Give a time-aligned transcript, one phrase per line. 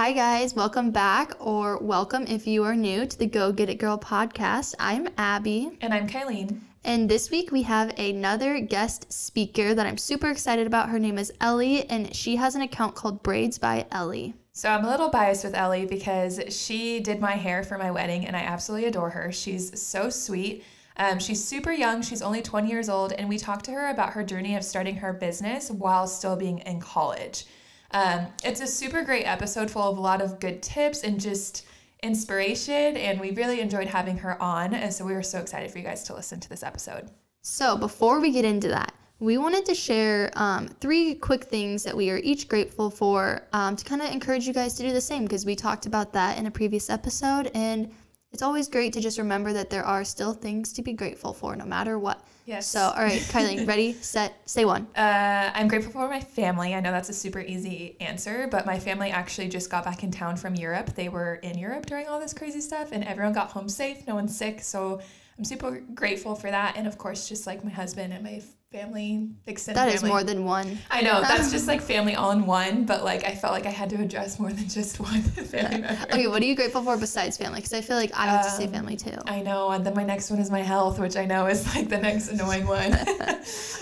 [0.00, 0.54] Hi, guys.
[0.54, 4.74] Welcome back, or welcome if you are new to the Go Get It Girl podcast.
[4.78, 5.76] I'm Abby.
[5.82, 6.58] And I'm Kilean.
[6.86, 10.88] And this week we have another guest speaker that I'm super excited about.
[10.88, 14.32] Her name is Ellie, and she has an account called Braids by Ellie.
[14.54, 18.24] So I'm a little biased with Ellie because she did my hair for my wedding,
[18.24, 19.30] and I absolutely adore her.
[19.30, 20.64] She's so sweet.
[20.96, 22.00] Um, she's super young.
[22.00, 24.96] She's only 20 years old, and we talked to her about her journey of starting
[24.96, 27.44] her business while still being in college.
[27.92, 31.66] Um, it's a super great episode full of a lot of good tips and just
[32.02, 34.74] inspiration, and we really enjoyed having her on.
[34.74, 37.10] And so we were so excited for you guys to listen to this episode.
[37.42, 41.96] So, before we get into that, we wanted to share um, three quick things that
[41.96, 45.00] we are each grateful for um, to kind of encourage you guys to do the
[45.00, 47.50] same because we talked about that in a previous episode.
[47.54, 47.90] And
[48.32, 51.54] it's always great to just remember that there are still things to be grateful for
[51.54, 52.26] no matter what.
[52.50, 52.66] Yes.
[52.66, 54.88] So, all right, Kylie, ready, set, say one.
[54.96, 56.74] Uh, I'm grateful for my family.
[56.74, 60.10] I know that's a super easy answer, but my family actually just got back in
[60.10, 60.96] town from Europe.
[60.96, 64.04] They were in Europe during all this crazy stuff, and everyone got home safe.
[64.08, 64.62] No one's sick.
[64.62, 65.00] So
[65.38, 66.76] I'm super grateful for that.
[66.76, 68.42] And of course, just like my husband and my
[68.80, 70.08] family, extended That family.
[70.10, 70.78] more than one.
[70.90, 73.70] I know that's just like family all in one, but like I felt like I
[73.70, 75.98] had to address more than just one family member.
[76.12, 77.56] Okay, what are you grateful for besides family?
[77.58, 79.16] Because I feel like I have to say Um, family too.
[79.26, 81.88] I know, and then my next one is my health, which I know is like
[81.88, 82.96] the next annoying one.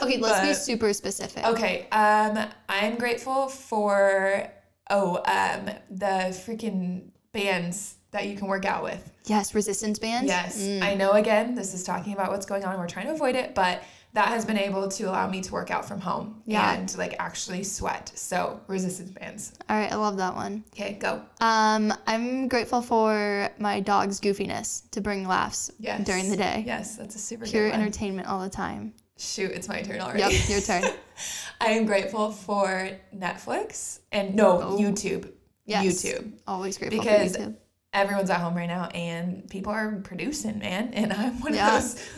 [0.00, 1.44] Okay, let's be super specific.
[1.44, 4.48] Okay, um, I'm grateful for
[4.90, 9.12] oh, um, the freaking bands that you can work out with.
[9.26, 10.28] Yes, resistance bands.
[10.28, 10.82] Yes, Mm.
[10.82, 11.12] I know.
[11.12, 12.78] Again, this is talking about what's going on.
[12.78, 13.82] We're trying to avoid it, but
[14.14, 16.74] that has been able to allow me to work out from home Yeah.
[16.74, 18.10] and like actually sweat.
[18.14, 19.52] So resistance bands.
[19.68, 20.64] All right, I love that one.
[20.72, 21.22] Okay, go.
[21.40, 26.04] Um, I'm grateful for my dog's goofiness to bring laughs Yes.
[26.06, 26.64] during the day.
[26.66, 27.80] Yes, that's a super Pure good one.
[27.82, 28.94] entertainment all the time.
[29.18, 30.20] Shoot, it's my turn already.
[30.20, 30.84] Yep, your turn.
[31.60, 34.78] I am grateful for Netflix and no Oh.
[34.78, 35.30] YouTube.
[35.66, 35.84] Yes.
[35.84, 36.32] YouTube.
[36.46, 37.56] Always grateful Because for YouTube.
[37.92, 40.92] Everyone's at home right now and people are producing, man.
[40.98, 41.76] And I'm one Yeah.
[41.76, 42.08] of those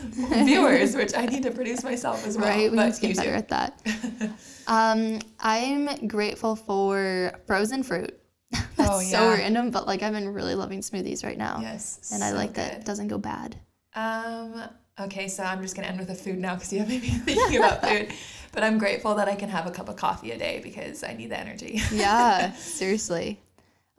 [0.43, 2.47] viewers, which I need to produce myself as well.
[2.49, 3.81] Right, we but need to get better at that.
[4.67, 8.17] um, I'm grateful for frozen fruit.
[8.51, 11.59] That's Oh, so random, but like I've been really loving smoothies right now.
[11.61, 12.09] yes.
[12.13, 13.55] And I so like that it doesn't go bad.
[13.95, 14.63] Um,
[14.99, 17.57] okay, so I'm just gonna end with a food now because you have me thinking
[17.57, 18.11] about food.
[18.51, 21.13] But I'm grateful that I can have a cup of coffee a day because I
[21.13, 21.79] need the energy.
[21.93, 23.39] Yeah, seriously.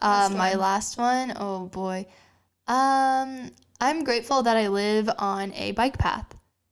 [0.03, 2.07] Last Um, my last one, oh boy.
[2.67, 6.27] Um, I'm grateful that I live on a bike path.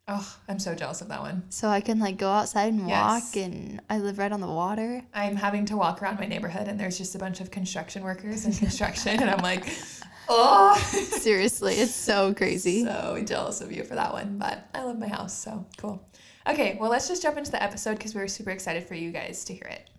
[0.09, 1.45] oh, I'm so jealous of that one.
[1.51, 5.03] So I can like go outside and walk and I live right on the water.
[5.15, 8.45] I'm having to walk around my neighborhood and there's just a bunch of construction workers
[8.45, 9.67] in construction and I'm like,
[10.29, 10.75] oh,
[11.21, 12.85] Seriously, it's so crazy.
[12.85, 14.39] so jealous of you for that one.
[14.39, 16.03] But I love my house, so cool.
[16.49, 19.11] Okay, well, let's just jump into the episode because we were super excited for you
[19.13, 19.90] guys to hear it.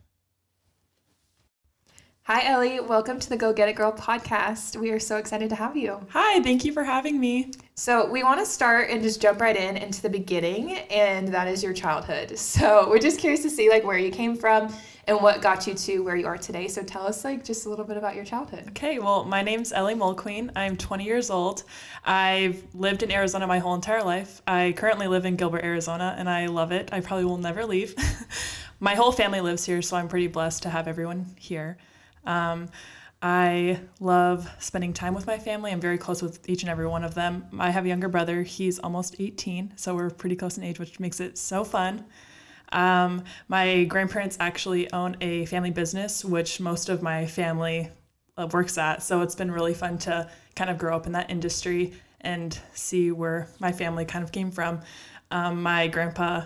[2.34, 2.80] Hi, Ellie.
[2.80, 4.78] Welcome to the Go Get It Girl podcast.
[4.78, 6.00] We are so excited to have you.
[6.12, 7.52] Hi, thank you for having me.
[7.76, 11.50] So, we want to start and just jump right in into the beginning, and that
[11.50, 12.40] is your childhood.
[12.40, 14.74] So, we're just curious to see like where you came from
[15.08, 16.70] and what got you to where you are today.
[16.70, 18.64] So, tell us like just a little bit about your childhood.
[18.70, 20.52] Okay, well, my name's Ellie Mulqueen.
[20.56, 21.66] I'm 20 years old.
[22.06, 24.42] I've lived in Arizona my whole entire life.
[24.48, 26.94] I currently live in Gilbert, Arizona, and I love it.
[26.94, 27.94] I probably will never leave.
[28.80, 31.78] my whole family lives here, so I'm pretty blessed to have everyone here.
[32.26, 32.70] Um,
[33.22, 35.72] I love spending time with my family.
[35.72, 37.46] I'm very close with each and every one of them.
[37.60, 38.42] I have a younger brother.
[38.42, 42.06] He's almost 18, so we're pretty close in age, which makes it so fun.
[42.72, 47.90] Um, my grandparents actually own a family business, which most of my family
[48.38, 49.04] uh, works at.
[49.04, 53.12] So it's been really fun to kind of grow up in that industry and see
[53.12, 54.82] where my family kind of came from.
[55.30, 56.46] Um, my grandpa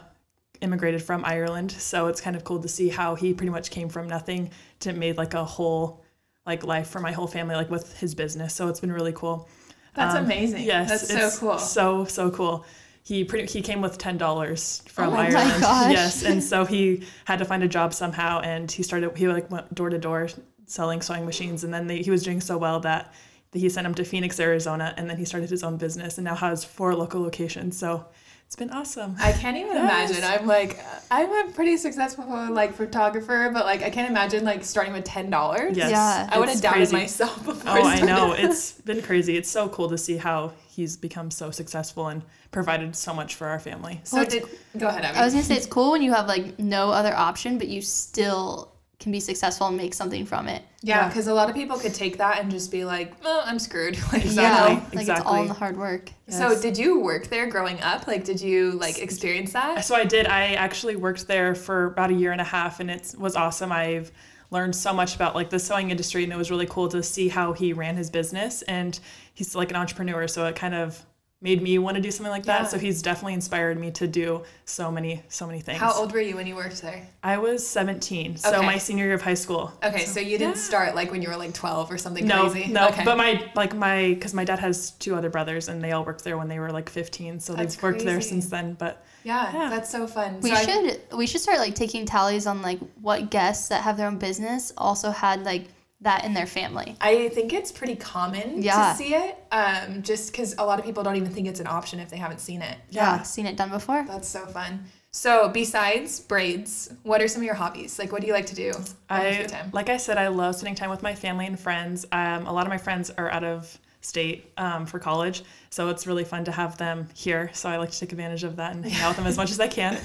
[0.62, 3.90] immigrated from Ireland, so it's kind of cool to see how he pretty much came
[3.90, 4.52] from nothing
[4.82, 6.04] to made like a whole
[6.46, 8.54] like life for my whole family, like with his business.
[8.54, 9.50] So it's been really cool.
[9.96, 10.64] That's Um, amazing.
[10.64, 11.58] Yes, That's so cool.
[11.58, 12.66] So so cool.
[13.04, 15.62] He pretty he came with ten dollars from Oh my Ireland.
[15.92, 19.50] Yes, and so he had to find a job somehow, and he started he like
[19.52, 20.30] went door to door
[20.66, 23.14] selling sewing machines, and then they, he was doing so well that
[23.54, 26.36] he sent him to Phoenix, Arizona, and then he started his own business, and now
[26.36, 27.78] has four local locations.
[27.78, 28.06] So
[28.48, 29.16] it's been awesome.
[29.20, 30.10] I can't even Yes.
[30.12, 30.24] imagine.
[30.24, 30.80] I'm like,
[31.12, 35.30] I'm a pretty successful like photographer, but like I can't imagine like starting with ten
[35.30, 35.76] dollars.
[35.76, 36.30] Yes, Yeah.
[36.32, 36.96] I would have doubted crazy.
[36.96, 37.72] myself before.
[37.72, 38.06] Oh, I started.
[38.06, 38.34] know.
[38.34, 39.36] It's been crazy.
[39.36, 42.22] It's so cool to see how he's become so successful and
[42.52, 44.00] provided so much for our family.
[44.04, 44.44] So Well, did
[44.78, 45.18] go ahead, Abby.
[45.18, 47.82] I was gonna say it's cool when you have like no other option, but you
[47.82, 48.72] still
[49.06, 50.64] can be successful and make something from it.
[50.82, 51.08] yeah, yeah.
[51.08, 54.00] because a lot of people could take that and just be like, "Oh, I'm screwed."
[54.12, 56.10] Like, Yeah, Exactly, like it's all in the hard work.
[56.28, 58.08] So, did you work there growing up?
[58.08, 59.86] Like, did you like experience that?
[59.86, 60.26] So I did.
[60.26, 63.72] I actually worked there for about a year and a half, and it was awesome.
[63.72, 64.12] I've
[64.50, 67.28] learned so much about like the sewing industry and it was really cool to see
[67.28, 69.00] how he ran his business and
[69.34, 71.04] he's like an entrepreneur so it kind of
[71.46, 72.68] made me want to do something like that Yeah.
[72.68, 76.20] so he's definitely inspired me to do so many so many things How old were
[76.20, 77.08] you when you worked there?
[77.24, 78.66] i was 17 so Okay.
[78.66, 81.38] my senior year of high school Okay, so, you didn't start like when you were
[81.38, 82.72] like 12 or something no crazy.
[82.74, 83.06] no okay.
[83.06, 86.24] but my like my because my dad has two other brothers and they all worked
[86.24, 89.52] there when they were like 15 so That's they've worked there since then but yeah,
[89.54, 89.70] Yeah.
[89.72, 90.40] that's so fun.
[90.42, 93.82] We so I- should we should start like taking tallies on like what guests that
[93.84, 95.66] have their own business also had like
[96.06, 96.96] that in their family.
[97.02, 98.92] I think it's pretty common Yeah.
[98.92, 101.68] to see it, um, just because a lot of people don't even think it's an
[101.68, 102.78] option if they haven't seen it.
[102.90, 104.06] Yeah, seen it done before.
[104.08, 104.86] That's so fun.
[105.12, 107.98] So, besides braids, what are some of your hobbies?
[108.00, 108.72] Like, what do you like to do?
[109.10, 109.70] on your free I time?
[109.74, 112.06] like I said, I love spending time with my family and friends.
[112.12, 116.06] Um, a lot of my friends are out of state um, for college, so it's
[116.06, 117.50] really fun to have them here.
[117.54, 119.50] So I like to take advantage of that and hang out with them as much
[119.52, 119.98] as I can.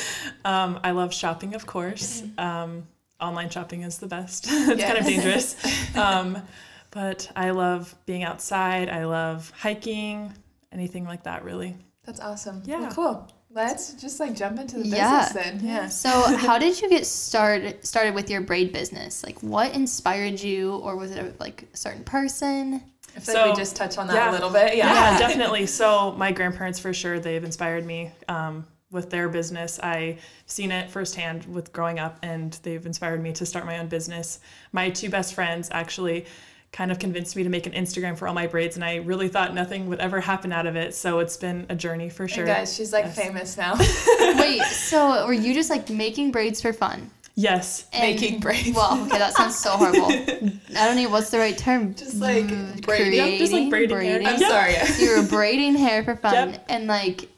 [0.44, 2.22] um, I love shopping, of course.
[2.36, 2.86] Um,
[3.20, 4.46] online shopping is the best.
[4.50, 5.56] it's kind of dangerous,
[5.96, 6.42] um,
[6.90, 8.88] but I love being outside.
[8.88, 10.32] I love hiking,
[10.72, 11.76] anything like that, really.
[12.04, 12.62] That's awesome.
[12.64, 12.80] Yeah.
[12.80, 13.32] Well, cool.
[13.50, 15.28] Let's just like jump into the business Yeah.
[15.32, 15.60] then.
[15.62, 15.88] Yeah.
[15.88, 19.24] So, how did you get started started with your braid business?
[19.24, 22.82] Like, what inspired you, or was it a, like a certain person?
[23.16, 24.30] I feel like we just touch on that yeah.
[24.30, 24.76] a little bit.
[24.76, 24.92] Yeah.
[24.92, 25.66] yeah, definitely.
[25.66, 29.78] So my grandparents, for sure, they've inspired me um, with their business.
[29.80, 33.88] I've seen it firsthand with growing up, and they've inspired me to start my own
[33.88, 34.40] business.
[34.72, 36.24] My two best friends actually
[36.70, 39.28] kind of convinced me to make an Instagram for all my braids, and I really
[39.28, 40.94] thought nothing would ever happen out of it.
[40.94, 42.44] So it's been a journey for sure.
[42.44, 43.16] And guys, she's like Yes.
[43.16, 43.74] famous now.
[44.38, 47.10] Wait, so were you just like making braids for fun?
[47.34, 47.86] Yes.
[47.92, 48.74] And- Making braids.
[48.76, 50.06] Well, okay, that sounds so horrible.
[50.76, 51.94] I don't know what's the right term.
[51.94, 53.14] Just like Mm, braiding.
[53.14, 54.16] Yep, just like braiding hair.
[54.16, 54.40] I'm Yep.
[54.40, 54.74] sorry.
[55.04, 56.66] you were braiding hair for fun Yep.
[56.68, 57.28] and like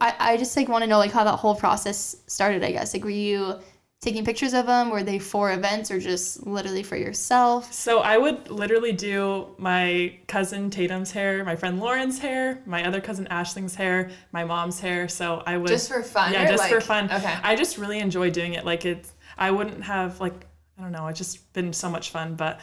[0.00, 2.94] I, I just like want to know like how that whole process started i guess
[2.94, 3.58] like were you
[4.02, 8.18] taking pictures of them were they for events or just literally for yourself So I
[8.18, 13.76] would literally do my cousin Tatum's hair, my friend Lauren's hair, my other cousin Ashling's
[13.76, 15.08] hair, my mom's hair.
[15.08, 16.32] So I would Just for fun.
[16.32, 17.04] Yeah, or, just for fun.
[17.12, 17.34] Okay.
[17.44, 18.64] I just really enjoy doing it.
[18.64, 20.46] Like it's, I wouldn't have like,
[20.76, 21.06] I don't know.
[21.06, 22.34] It's just been so much fun.
[22.34, 22.60] But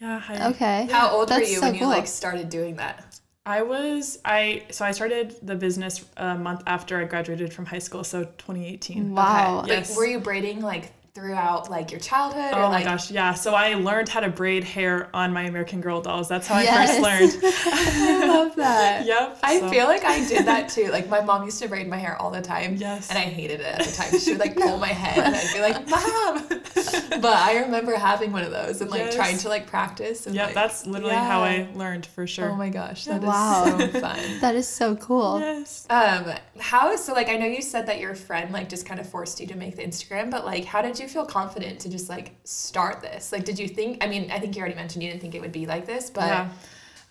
[0.00, 3.07] yeah, I, okay How old were you so when you like started doing that?
[3.48, 7.78] I was, I, so I started the business a month after I graduated from high
[7.78, 8.04] school.
[8.04, 9.14] So 2018.
[9.14, 9.68] wow Okay.
[9.68, 9.88] Yes.
[9.88, 12.52] Like, were you braiding like throughout like your childhood?
[12.52, 13.34] or, Oh my gosh, yeah.
[13.34, 16.28] So I learned how to braid hair on my American Girl dolls.
[16.28, 17.32] That's how I first learned.
[17.66, 19.04] I love that.
[19.06, 19.38] yep.
[19.42, 20.88] I so- feel like I did that too.
[20.90, 22.76] Like my mom used to braid my hair all the time.
[22.76, 23.08] Yes.
[23.10, 24.18] And I hated it at the time.
[24.20, 28.30] She would like pull my head and I'd be like, Mom But I remember having
[28.32, 29.14] one of those and like Yes.
[29.16, 31.38] trying to like practice and Yep, like, that's literally how.
[31.42, 32.50] I learned for sure.
[32.50, 33.78] Oh my gosh, that is Wow.
[33.78, 34.18] so fun.
[34.40, 35.86] that is so cool Yes.
[35.88, 39.08] Um, how so like I know you said that your friend like just kind of
[39.08, 42.08] forced you to make the Instagram, but like how did you feel confident to just
[42.08, 43.32] like start this?
[43.32, 45.40] Like did you think I mean, I think you already mentioned you didn't think it
[45.40, 46.48] would be like this, but yeah.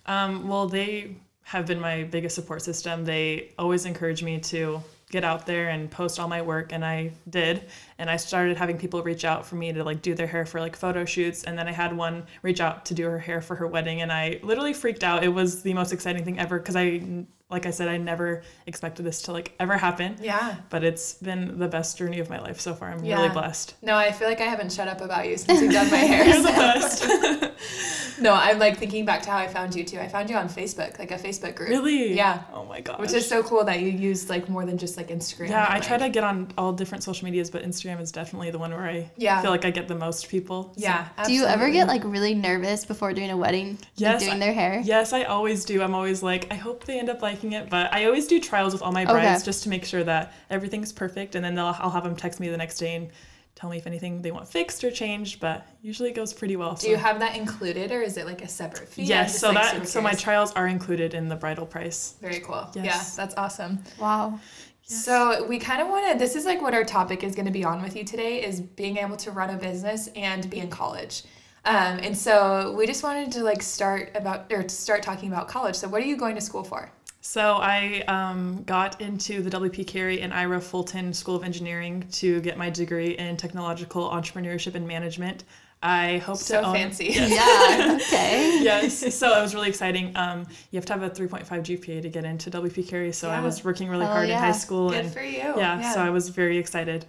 [0.05, 3.05] Um, well, they have been my biggest support system.
[3.05, 7.11] They always encourage me to get out there and post all my work, and I
[7.29, 7.63] did.
[7.97, 10.59] And I started having people reach out for me to like do their hair for
[10.59, 13.55] like photo shoots, and then I had one reach out to do her hair for
[13.55, 15.23] her wedding, and I literally freaked out.
[15.23, 17.01] It was the most exciting thing ever because I,
[17.49, 20.17] like I said, I never expected this to like ever happen.
[20.21, 20.55] yeah.
[20.69, 22.89] But it's been the best journey of my life so far.
[22.89, 23.17] I'm Yeah.
[23.21, 23.75] really blessed.
[23.81, 26.25] No, I feel like I haven't shut up about you since you've done my hair.
[26.25, 28.19] You're the so- best.
[28.21, 29.97] no, I'm like thinking back to how I found you too.
[29.97, 31.69] I found you on Facebook, like a Facebook group.
[31.69, 32.13] really?
[32.15, 32.43] Yeah.
[32.53, 32.99] Oh my god.
[32.99, 35.49] Which is so cool that you used like more than just like Instagram.
[35.49, 38.51] Yeah, I like- try to get on all different social medias, but Instagram is definitely
[38.51, 39.41] the one where I Yeah.
[39.41, 40.73] feel like I get the most people.
[40.75, 41.07] So- Yeah.
[41.25, 44.39] do you ever get like really nervous before doing a wedding like, Yes, doing I-
[44.39, 45.81] their hair Yes, I always do.
[45.81, 48.73] I'm always like, I hope they end up liking it, but I always do trials
[48.73, 49.11] with all my Okay.
[49.13, 52.39] brides just to make sure that everything's perfect, and then they'll, I'll have them text
[52.39, 53.09] me the next day and
[53.55, 55.39] tell me if anything they want fixed or changed.
[55.39, 56.75] But usually it goes pretty well.
[56.75, 59.03] Do you have that included or is it like a separate fee?
[59.03, 62.15] Yes, so like, that super so my trials are included in the bridal price.
[62.21, 62.69] very cool.
[62.75, 62.85] Yes.
[62.85, 63.79] Yeah, that's awesome.
[63.99, 64.39] wow
[64.83, 66.17] So we kind of want to.
[66.17, 68.61] This is like what our topic is going to be on with you today is
[68.61, 71.23] being able to run a business and be in college.
[71.65, 75.75] Um, and so we just wanted to like start about or start talking about college.
[75.75, 76.89] So what are you going to school for?
[77.27, 82.39] So I um, got into the WP Carey and Ira Fulton School of Engineering to
[82.39, 85.43] get my degree in technological entrepreneurship and management.
[85.83, 87.05] I hope So to own, So fancy.
[87.17, 89.13] yeah okay yes.
[89.13, 90.15] So it was really exciting.
[90.15, 93.11] Um, you have to have a 3.5 GPA to get into WP Carey.
[93.11, 93.39] So Yeah.
[93.39, 94.91] I was working really Hell hard in high school.
[94.91, 95.53] Good and for you.
[95.57, 97.05] yeah, so I was very excited.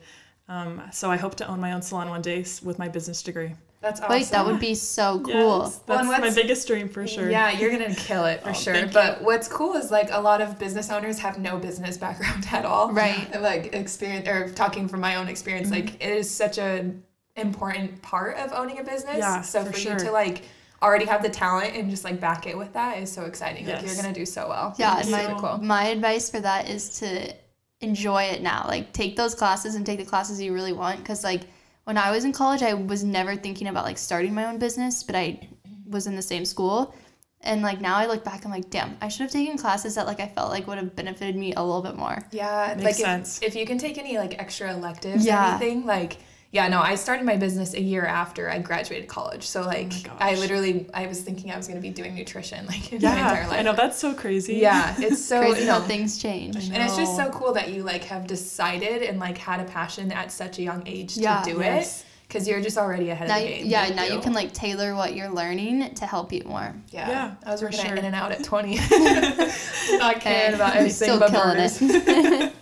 [0.48, 3.54] Um, so I hope to own my own salon one day with my business degree.
[3.80, 4.10] That's awesome.
[4.12, 7.30] wait that would be so cool Yes, Well, that's my biggest dream for sure.
[7.30, 8.74] Yeah, you're gonna kill it for Oh, sure.
[8.74, 12.46] thank But what's cool is like a lot of business owners have no business background
[12.52, 12.90] at all.
[12.92, 13.40] Right.
[13.40, 15.86] Like experience or talking from my own experience, Mm-hmm.
[15.86, 17.02] like it is such an
[17.36, 19.18] important part of owning a business.
[19.18, 19.92] Yeah, so for for, sure.
[19.92, 20.42] you to like
[20.82, 23.66] already have the talent and just like back it with that is so exciting.
[23.66, 24.74] Like you're gonna do so well.
[24.78, 25.58] Yeah, and super my, cool.
[25.58, 27.32] my advice for that is to
[27.80, 28.64] enjoy it now.
[28.66, 31.42] Like take those classes and take the classes you really want cuz like
[31.88, 35.02] when I was in college, I was never thinking about like starting my own business,
[35.02, 35.48] but I
[35.86, 36.94] was in the same school.
[37.40, 40.06] And like now I look back, I'm like, damn, I should have taken classes that
[40.06, 42.18] like I felt like would have benefited me a little bit more.
[42.30, 43.38] Yeah, Makes like sense.
[43.38, 45.46] If, if you can take any like extra electives Yeah.
[45.46, 46.18] or anything, like
[46.50, 49.44] yeah, no, I started my business a year after I graduated college.
[49.46, 52.92] So oh like I literally I was thinking I was gonna be doing nutrition like
[52.92, 53.58] in my entire Yeah, life.
[53.58, 54.54] I know that's so crazy.
[54.54, 56.56] Yeah, it's so Crazy you how things change.
[56.56, 60.10] And it's just so cool that you like have decided and like had a passion
[60.10, 62.00] at such a young age to do Yes.
[62.00, 63.66] it because you're just already ahead Now, of the you, game.
[63.66, 66.74] yeah, Thank now you can like tailor what you're learning to help you more.
[66.90, 67.92] Yeah, Yeah, I was for working sure.
[67.92, 68.74] at In and Out at 20,
[69.98, 71.78] not caring eh, about You're anything still but killing burgers.
[71.80, 72.52] it.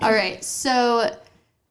[0.00, 0.42] All right.
[0.42, 1.14] So,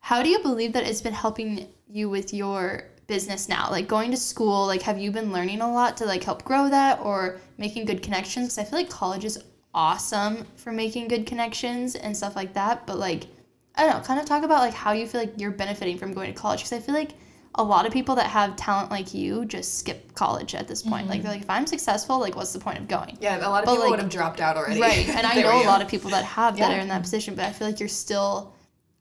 [0.04, 3.70] how do you believe that it's been helping you with your business now?
[3.72, 6.68] Like going to school, like have you been learning a lot to like help grow
[6.68, 8.50] that or making good connections?
[8.50, 9.40] Cuz I feel like college is
[9.74, 13.28] awesome for making good connections and stuff like that, but like
[13.76, 16.14] I don't know, kind of talk about like how you feel like you're benefiting from
[16.14, 17.12] going to college cuz I feel like
[17.56, 21.08] a lot of people that have talent like you just skip college at this point.
[21.08, 21.28] Like mm-hmm.
[21.28, 23.18] they're like if I'm successful, like what's the point of going?
[23.22, 24.82] Yeah, a lot of But, people like- would have dropped out already.
[24.82, 25.08] Right.
[25.08, 26.78] And I know a lot of people that have that Yeah.
[26.78, 28.53] are in that position, but I feel like you're still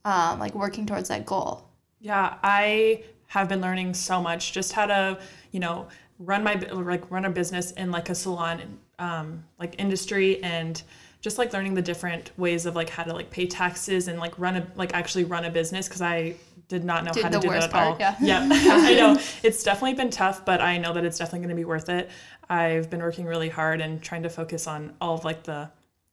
[0.05, 1.69] um, like working towards that goal.
[2.01, 5.19] Yeah, I have been learning so much just how to,
[5.53, 10.41] you know, run my like run a business in like a salon um like industry
[10.45, 10.83] and
[11.21, 14.39] just like learning the different ways of like how to like pay taxes and like
[14.39, 16.35] run a like actually run a business because I
[16.69, 17.97] did not know Dude, how to do that at all.
[17.97, 18.49] part, yeah.
[18.51, 19.21] I know.
[19.43, 22.11] It's definitely been tough, but I know that it's definitely going to be worth it.
[22.49, 25.71] I've been working really hard and trying to focus on all of like the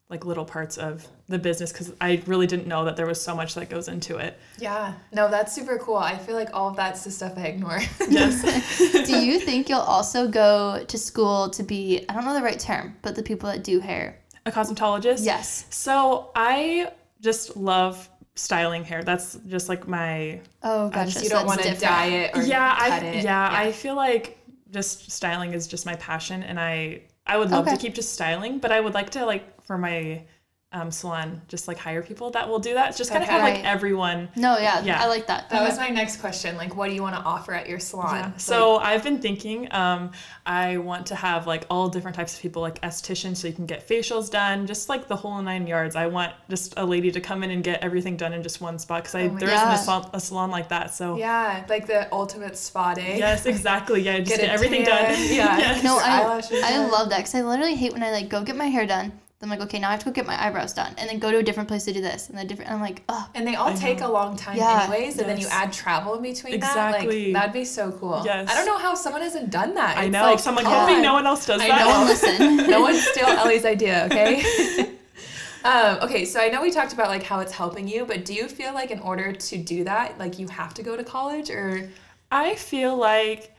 [0.10, 3.36] like little parts of the business because I really didn't know that there was so
[3.36, 4.39] much that goes into it.
[4.58, 5.98] Yeah, no, that's super cool.
[5.98, 7.80] I feel like all of that's the stuff I ignore.
[8.10, 8.78] Yes.
[9.08, 12.60] do you think you'll also go to school to be, I don't know the right
[12.60, 14.18] term, but the people that do hair?
[14.46, 15.24] a cosmetologist.
[15.24, 15.66] Yes.
[15.70, 19.04] So I just love styling hair.
[19.04, 21.20] That's just like my Oh, gotcha.
[21.20, 21.82] you so don't that's want to different.
[21.82, 22.75] dye it or yeah.
[22.78, 23.24] cut I it.
[23.24, 24.39] yeah, I feel like
[24.72, 27.75] just styling is just my passion, and I I would love Okay.
[27.75, 30.24] to keep just styling, but I would like to like for my
[30.71, 32.95] um, salon just like hire people that will do that.
[32.95, 34.29] Just kind of have like everyone.
[34.35, 35.01] No, yeah, Yeah.
[35.03, 35.49] I like that.
[35.49, 36.57] That was my next question.
[36.57, 38.15] Like, what do you want to offer at your salon?
[38.15, 38.25] Yeah.
[38.27, 40.11] Like, So I've been thinking, um,
[40.45, 43.65] I want to have like all different types of people, like estheticians, so you can
[43.65, 45.95] get facials done, just like the whole nine yards.
[45.95, 48.77] I want just a lady to come in and get everything done in just one
[48.77, 50.93] spot because I Oh my there isn't a, salon, a salon like that.
[50.93, 53.17] So yeah, like the ultimate spa day.
[53.17, 54.01] yes, exactly.
[54.03, 55.33] Yeah, just Get get, everything tan, done.
[55.33, 55.57] yeah.
[55.59, 55.83] Yes.
[55.83, 58.67] no, I, I love that because I literally hate when I like go get my
[58.67, 59.13] hair done.
[59.39, 61.17] Then I'm like, okay, now I have to go get my eyebrows done, and then
[61.17, 62.72] go to a different place to do this, and then different.
[62.72, 64.10] I'm like, oh, And they all I take know.
[64.10, 64.84] a long time Yeah.
[64.84, 67.31] anyways, and then you add travel in between Exactly.
[67.31, 67.39] that.
[67.39, 68.22] Like that'd be so cool.
[68.25, 68.50] Yes.
[68.51, 69.98] I don't know how someone hasn't done that.
[69.98, 70.24] I It's know.
[70.24, 71.01] like, Someone come hoping on.
[71.03, 71.79] no one else does I that.
[71.79, 72.58] no one listen.
[72.69, 74.96] no one steal Ellie's idea, okay?
[75.63, 78.34] um, okay, so I know we talked about like how it's helping you, but do
[78.34, 81.50] you feel like in order to do that, like you have to go to college
[81.50, 81.89] or
[82.29, 83.53] I feel like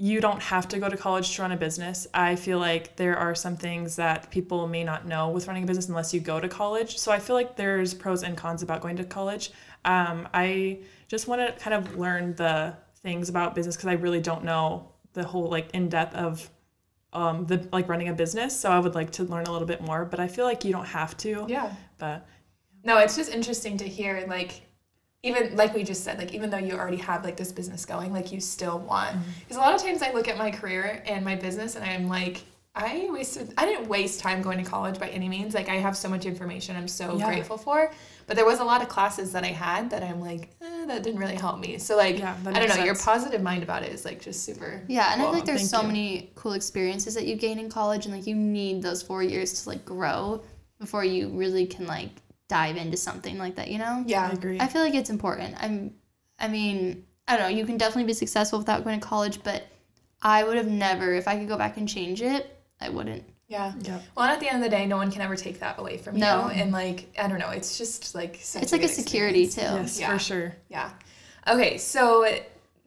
[0.00, 2.06] you don't have to go to college to run a business.
[2.14, 5.66] I feel like there are some things that people may not know with running a
[5.66, 6.96] business unless you go to college.
[6.96, 9.50] So I feel like there's pros and cons about going to college.
[9.84, 10.78] Um, I
[11.08, 14.88] just want to kind of learn the things about business because I really don't know
[15.12, 16.48] the whole like in depth of
[17.12, 18.58] um, the like running a business.
[18.58, 20.72] So I would like to learn a little bit more, but I feel like you
[20.72, 21.44] don't have to.
[21.46, 21.74] yeah.
[21.98, 22.26] But
[22.84, 24.62] No, it's just interesting to hear like
[25.22, 28.12] even like we just said like even though you already have like this business going
[28.12, 31.24] like you still want because a lot of times I look at my career and
[31.24, 32.42] my business and I'm like
[32.74, 35.96] I wasted I didn't waste time going to college by any means like I have
[35.96, 37.26] so much information I'm so Yeah.
[37.26, 37.92] grateful for
[38.26, 41.02] but there was a lot of classes that I had that I'm like eh, that
[41.02, 43.82] didn't really help me so like Yeah, I don't know makes your positive mind about
[43.82, 45.34] it is like just super Yeah, and I cool.
[45.34, 45.86] think there's Thank so you.
[45.88, 49.62] many cool experiences that you gain in college, and like you need those four years
[49.64, 50.42] to like grow
[50.78, 52.10] before you really can like
[52.50, 53.68] dive into something like that.
[53.70, 54.04] You know?
[54.06, 54.58] yeah I agree.
[54.60, 55.54] I feel like it's important.
[55.58, 55.94] I'm,
[56.38, 57.56] I mean, I don't know.
[57.58, 59.66] You can definitely be successful without going to college, but
[60.20, 62.42] I would have never, if I could go back and change it,
[62.80, 63.24] I wouldn't.
[63.48, 64.02] yeah Yep.
[64.16, 65.96] well and at the end of the day no one can ever take that away
[65.98, 66.46] from No.
[66.46, 69.42] you and like I don't know it's just like such It's like a good security
[69.44, 69.94] experience.
[69.96, 70.00] too.
[70.00, 70.12] yes, Yeah.
[70.12, 70.56] for sure.
[70.68, 70.90] Yeah.
[71.48, 72.24] Okay, so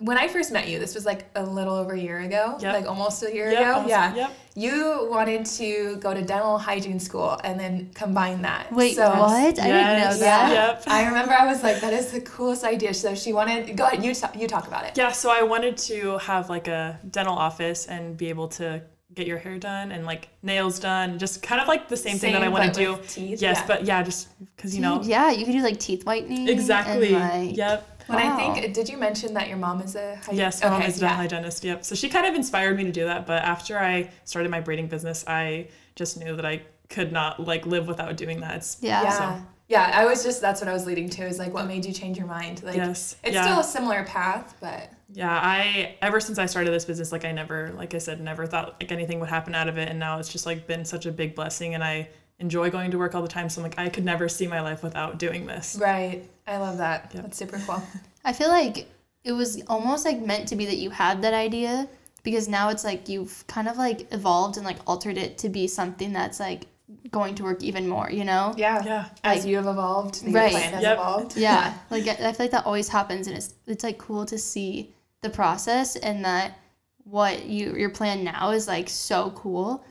[0.03, 2.73] when I first met you, this was like a little over a year ago, Yep.
[2.73, 3.71] like almost a year Yep, ago.
[3.73, 4.15] almost- yeah.
[4.15, 4.31] Yep.
[4.55, 8.71] You wanted to go to dental hygiene school and then combine that.
[8.71, 9.31] Wait, so, what?
[9.31, 10.19] I didn't know Yes.
[10.19, 10.51] that.
[10.51, 10.83] Yep.
[10.87, 12.93] I remember I was like, that is the coolest idea.
[12.93, 14.97] So she wanted, go ahead, you, ta- you talk about it.
[14.97, 18.83] Yeah, so I wanted to have like a dental office and be able to
[19.15, 22.33] get your hair done and like nails done, just kind of like the same, thing
[22.33, 22.97] that I want to do.
[23.07, 23.67] teeth, yes, yeah.
[23.67, 26.47] but yeah, just because you know Yeah, you could do like teeth whitening.
[26.49, 27.13] exactly.
[27.13, 27.92] And, like, yep.
[28.07, 30.81] When I think, did you mention that your mom is a hy- Yes, my mom
[30.81, 31.15] is a dental yeah.
[31.21, 31.63] hygienist.
[31.63, 31.85] Yep.
[31.85, 33.25] So she kind of inspired me to do that.
[33.25, 37.65] But after I started my braiding business, I just knew that I could not like
[37.65, 38.57] live without doing that.
[38.57, 39.03] It's, Yeah.
[39.03, 39.17] Yeah.
[39.37, 41.85] So- Yeah, I was just that's what I was leading to is like what made
[41.85, 42.61] you change your mind?
[42.63, 43.15] Like yes.
[43.23, 43.43] it's yeah.
[43.43, 47.31] still a similar path, but Yeah, I ever since I started this business, like I
[47.31, 50.19] never, like I said, never thought like anything would happen out of it, and now
[50.19, 53.21] it's just like been such a big blessing, and I enjoy going to work all
[53.21, 53.49] the time.
[53.49, 55.77] So I'm like, I could never see my life without doing this.
[55.79, 56.27] right.
[56.47, 57.11] I love that.
[57.13, 57.23] Yep.
[57.23, 57.81] That's super cool.
[58.25, 58.89] I feel like
[59.23, 61.87] it was almost like meant to be that you had that idea
[62.23, 65.67] because now it's like you've kind of like evolved and like altered it to be
[65.67, 66.65] something that's like
[67.11, 68.53] going to work even more, you know?
[68.57, 68.81] Yeah.
[68.83, 70.51] Yeah, As you have evolved, the Right.
[70.51, 70.93] plan has Yep.
[70.97, 71.37] evolved.
[71.37, 71.73] Yeah.
[71.89, 74.93] Like I I feel like that always happens and it's it's like cool to see
[75.21, 76.59] the process and that
[77.05, 79.83] what you your plan now is like so cool.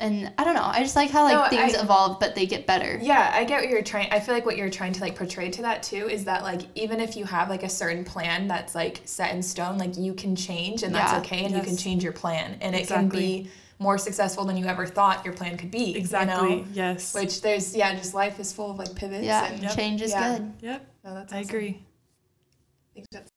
[0.00, 0.62] And I don't know.
[0.62, 3.00] I just like how like No, things I- evolve but they get better.
[3.02, 4.08] Yeah, I get what you're trying.
[4.12, 6.60] I feel like what you're trying to like portray to that too is that like
[6.76, 10.14] even if you have like a certain plan that's like set in stone, like you
[10.14, 11.18] can change and that's Yeah.
[11.18, 13.50] okay, and you can change your plan, and it can be
[13.80, 15.92] more successful than you ever thought your plan could be.
[15.92, 16.56] you exactly.
[16.56, 16.64] know?
[16.72, 17.14] Yes.
[17.14, 19.24] Which there's yeah, just life is full of like pivots.
[19.24, 19.46] Yeah.
[19.46, 19.76] and Yep.
[19.76, 20.38] Change is Yeah.
[20.38, 20.52] good.
[20.60, 21.80] Yep, No, that's I agree.
[21.80, 23.30] I think that's-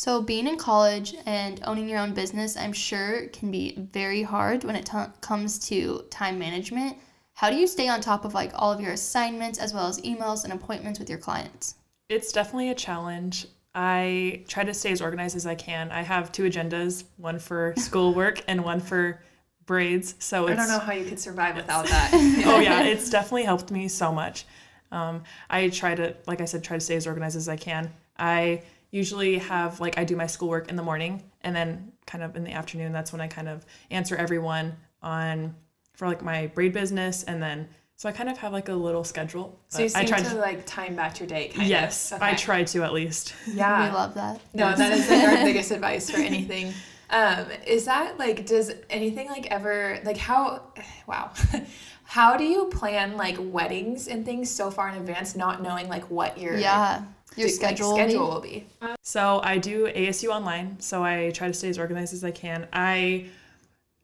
[0.00, 4.64] So, being in college and owning your own business, I'm sure can be very hard
[4.64, 6.96] when it t- comes to time management.
[7.34, 10.00] How do you stay on top of like all of your assignments as well as
[10.00, 11.74] emails and appointments with your clients?
[12.08, 13.46] It's definitely a challenge.
[13.74, 15.90] I try to stay as organized as I can.
[15.90, 19.22] I have two agendas, one for schoolwork and one for
[19.66, 20.14] braids.
[20.18, 22.10] So I don't know how you could survive without that.
[22.46, 24.46] oh yeah, it's definitely helped me so much.
[24.92, 27.92] Um, I try to, like I said, try to stay as organized as I can.
[28.18, 32.36] I usually have like I do my schoolwork in the morning, and then kind of
[32.36, 32.92] in the afternoon.
[32.92, 35.54] That's when I kind of answer everyone on
[35.94, 37.68] for like my braid business, and then
[38.00, 39.60] so I kind of have like a little schedule.
[39.68, 41.48] So you but I seem try to like time batch your day.
[41.48, 42.22] Kind yes, of.
[42.22, 43.34] I try to at least.
[43.52, 43.84] Yeah.
[43.90, 44.40] We love that.
[44.54, 46.72] No, that is like our biggest advice for anything.
[47.10, 50.72] Um, is that like does anything like ever like how
[51.06, 51.32] wow.
[52.04, 56.08] how do you plan like weddings and things so far in advance not knowing like
[56.10, 57.02] what your Yeah.
[57.36, 57.88] Your like, schedule.
[57.88, 58.66] will schedule will be?
[59.02, 62.68] So I do ASU online, so I try to stay as organized as I can.
[62.72, 63.26] I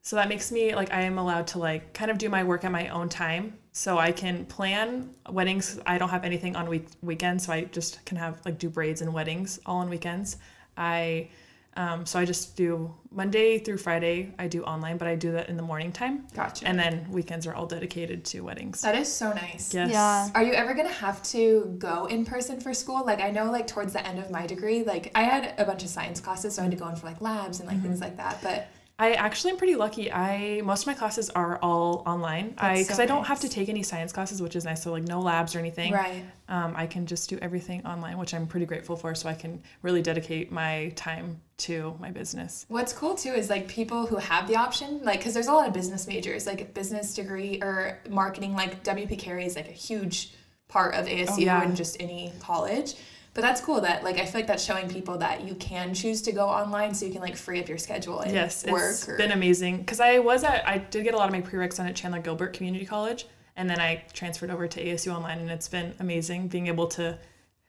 [0.03, 2.65] so that makes me like I am allowed to like kind of do my work
[2.65, 3.59] at my own time.
[3.73, 5.81] So I can plan weddings.
[5.85, 9.03] I don't have anything on week weekends, so I just can have like do braids
[9.03, 10.37] and weddings all on weekends.
[10.77, 11.29] I
[11.77, 14.33] um, so I just do Monday through Friday.
[14.39, 16.67] I do online, but I do that in the morning time, Gotcha.
[16.67, 18.81] and then weekends are all dedicated to weddings.
[18.83, 19.73] that is so nice.
[19.75, 19.91] Yes.
[19.91, 20.29] Yeah.
[20.35, 23.05] Are you ever gonna have to go in person for school?
[23.05, 25.83] Like I know, like towards the end of my degree, like I had a bunch
[25.83, 27.87] of science classes, so I had to go in for like labs and like Mm-hmm.
[27.87, 28.41] things like that.
[28.43, 30.11] But I actually am pretty lucky.
[30.11, 32.55] I most of my classes are all online.
[32.57, 34.83] I because so I don't have to take any science classes, which is nice.
[34.83, 35.93] So like no labs or anything.
[35.93, 39.15] right, Um, I can just do everything online, which I'm pretty grateful for.
[39.15, 42.65] So I can really dedicate my time to my business.
[42.69, 45.69] What's cool too is like people who have the option, like, because there's a lot
[45.69, 50.33] of business majors, like business degree or marketing, like WP Carey is like a huge
[50.69, 51.63] part of ASU Oh, yeah.
[51.63, 52.95] and just any college.
[53.37, 56.23] But that's cool that like I feel like that's showing people that you can choose
[56.23, 58.83] to go online so you can like free up your schedule and Yes, work.
[58.93, 61.43] it's or- been amazing because I was at I did get a lot of my
[61.43, 65.39] prereqs done at Chandler Gilbert Community College, and then I transferred over to ASU online,
[65.39, 67.19] and it's been amazing being able to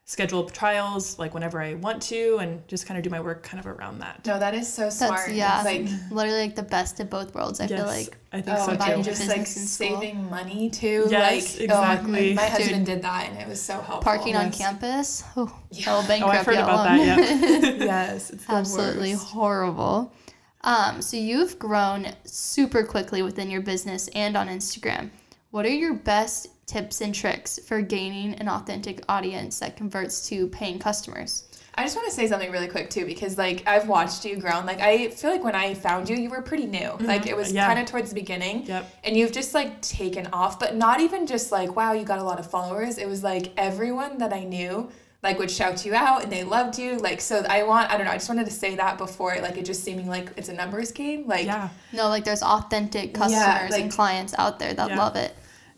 [0.09, 3.59] schedule trials like whenever I want to, and just kind of do my work kind
[3.59, 4.25] of around that.
[4.25, 5.27] no, that is so smart.
[5.27, 5.61] That's yeah.
[5.63, 7.59] Like literally like the best of both worlds.
[7.59, 9.03] I feel like I think oh, so too.
[9.03, 9.99] just like business in school.
[9.99, 11.07] saving money too.
[11.09, 12.33] Yes, like, oh, my- exactly.
[12.33, 12.51] my, Dude.
[12.51, 13.99] husband did that and it was so helpful.
[13.99, 15.23] parking on campus.
[15.35, 15.85] Oh, Yeah.
[15.85, 16.99] that'll Oh, bankrupt I've heard about that.
[16.99, 17.17] Yeah.
[17.85, 19.27] yes, it's Absolutely worst.
[19.27, 20.13] horrible.
[20.61, 25.09] Um, so you've grown super quickly within your business and on Instagram.
[25.51, 30.47] What are your best tips and tricks for gaining an authentic audience that converts to
[30.47, 31.45] paying customers?
[31.75, 34.57] I just want to say something really quick too, because like I've watched you grow,
[34.57, 36.79] and like I feel like when I found you, you were pretty new.
[36.79, 37.05] Mm-hmm.
[37.05, 37.67] Like it was Yeah.
[37.67, 38.91] kind of towards the beginning, Yep.
[39.03, 40.59] and you've just like taken off.
[40.59, 42.97] But not even just like wow, you got a lot of followers.
[42.97, 44.89] It was like everyone that I knew
[45.23, 46.97] like would shout you out, and they loved you.
[46.97, 48.11] Like so, I want I don't know.
[48.11, 50.91] I just wanted to say that before like it just seeming like it's a numbers
[50.91, 51.27] game.
[51.27, 51.69] Like Yeah.
[51.93, 54.97] No, like there's authentic Yeah, customers like- and clients out there that Yeah.
[54.97, 55.35] love it.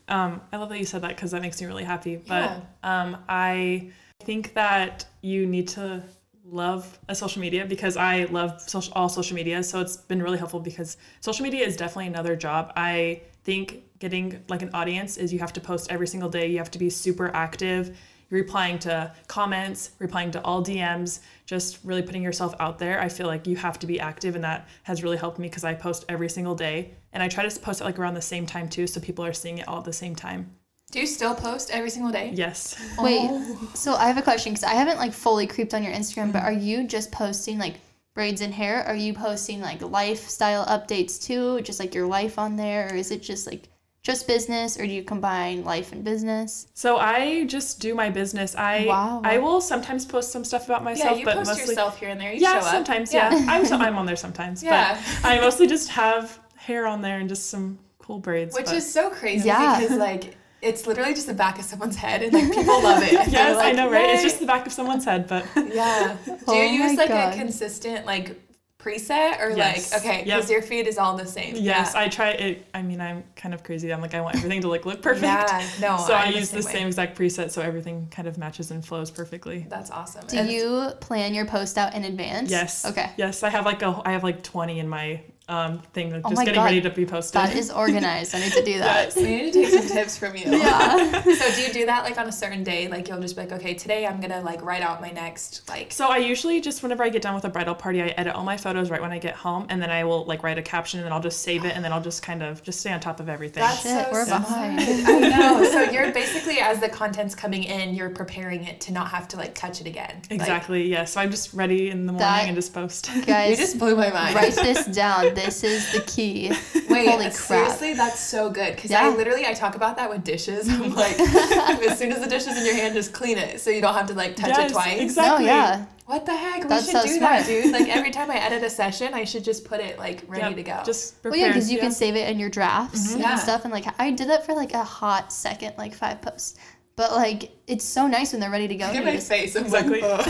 [0.09, 2.17] Um, I love that you said that because that makes me really happy.
[2.17, 2.61] But Yeah.
[2.83, 3.91] um, I
[4.21, 6.03] think that you need to
[6.51, 9.61] love a social media because I love social, all social media.
[9.63, 12.73] So it's been really helpful because social media is definitely another job.
[12.75, 16.47] I think getting like an audience is you have to post every single day.
[16.47, 17.95] You have to be super active.
[18.29, 23.01] You're replying to comments, replying to all DMs, just really putting yourself out there.
[23.01, 25.63] I feel like you have to be active, and that has really helped me because
[25.63, 28.45] I post every single day, and I try to post it like around the same
[28.45, 30.51] time too, so people are seeing it all at the same time.
[30.91, 32.31] Do you still post every single day?
[32.33, 32.75] Yes.
[32.99, 33.71] Wait, Oh.
[33.75, 36.41] so I have a question because I haven't like fully creeped on your Instagram, but
[36.41, 36.45] mm.
[36.45, 37.75] are you just posting like
[38.15, 38.83] braids and hair?
[38.83, 43.11] Are you posting like lifestyle updates too, just like your life on there, or is
[43.11, 43.68] it just like
[44.01, 46.67] just business, or do you combine life and business?
[46.73, 48.55] So I just do my business.
[48.55, 49.21] I Wow.
[49.23, 51.99] I will sometimes post some stuff about myself, Yeah, myself, you but post mostly yourself
[51.99, 52.31] here and there.
[52.33, 52.71] You yeah, show up.
[52.71, 53.45] sometimes yeah.
[53.49, 54.99] I'm so, I'm on there sometimes, Yeah.
[55.21, 58.55] but I mostly just have hair on there and just some cool braids.
[58.55, 59.79] Which but- is so crazy Yeah.
[59.79, 63.11] because like it's literally just the back of someone's head and like people love it.
[63.11, 64.09] They're yes, I know, right?
[64.11, 66.15] It's just the back of someone's head, but Yeah.
[66.27, 67.33] Oh do Oh you my use like God.
[67.33, 68.41] a consistent like
[68.79, 69.91] preset or Yes.
[69.91, 70.25] like okay Yep.
[70.25, 71.55] because your feed is all the same.
[71.57, 71.99] yes, Yeah.
[72.01, 72.65] I try it.
[72.73, 73.91] I mean, I'm kind of crazy.
[73.93, 75.23] I'm like, I want everything to like look perfect.
[75.25, 75.67] Yeah.
[75.81, 75.97] No.
[75.97, 76.61] so I I'm use the way.
[76.73, 79.65] same exact preset, so everything kind of matches and flows perfectly.
[79.69, 80.25] That's awesome.
[80.27, 82.49] Do And- you plan your post out in advance?
[82.49, 82.85] Yes.
[82.85, 83.09] Okay.
[83.17, 86.29] Yes, I have like a I have like 20 in my um thing, like, Oh
[86.29, 86.65] just my getting God.
[86.65, 87.33] ready to be posted.
[87.41, 88.35] That is organized.
[88.35, 89.15] I need to do that.
[89.15, 90.45] We need to take some tips from you.
[90.45, 91.21] Yeah.
[91.23, 92.87] so do you do that like on a certain day?
[92.87, 95.91] Like you'll just be like, okay, today I'm gonna like write out my next like.
[95.91, 98.43] So I usually just whenever I get done with a bridal party, I edit all
[98.43, 100.99] my photos right when I get home, and then I will like write a caption,
[100.99, 102.99] and then I'll just save it, and then I'll just kind of just stay on
[102.99, 103.61] top of everything.
[103.61, 104.43] That's Shit, so we're smart.
[104.43, 104.79] behind.
[104.79, 105.63] I know.
[105.63, 109.37] So you're basically as the content's coming in, you're preparing it to not have to
[109.37, 110.21] like touch it again.
[110.29, 110.83] Like, exactly.
[110.87, 111.05] yeah.
[111.05, 113.09] So I'm just ready in the morning That- and just post.
[113.25, 114.35] Guys, you just blew my mind.
[114.35, 115.33] write this down.
[115.45, 116.49] This is the key.
[116.89, 117.33] Wait, Holy crap.
[117.33, 118.75] seriously, that's so good.
[118.75, 119.03] Because Yeah.
[119.05, 120.67] I literally I talk about that with dishes.
[120.69, 123.69] I'm like, as soon as the dish is in your hand, just clean it so
[123.69, 124.99] you don't have to like touch Yes, it twice.
[125.01, 125.45] exactly.
[125.45, 125.85] No, yeah.
[126.05, 126.67] What the heck?
[126.67, 127.45] That's we should so do smart.
[127.45, 127.71] that, dude.
[127.79, 130.55] Like every time I edit a session, I should just put it like ready Yep,
[130.55, 130.81] to go.
[130.85, 133.21] Just Well, yeah, because you can save it in your drafts mm-hmm.
[133.21, 133.31] Yeah.
[133.33, 133.63] and stuff.
[133.63, 136.57] And like, I did that for like a hot second, like five posts.
[136.95, 138.85] But like, it's so nice when they're ready to go.
[138.87, 139.55] Look at my just- face.
[139.55, 140.01] I'm Exactly.
[140.01, 140.25] like, "Ugh."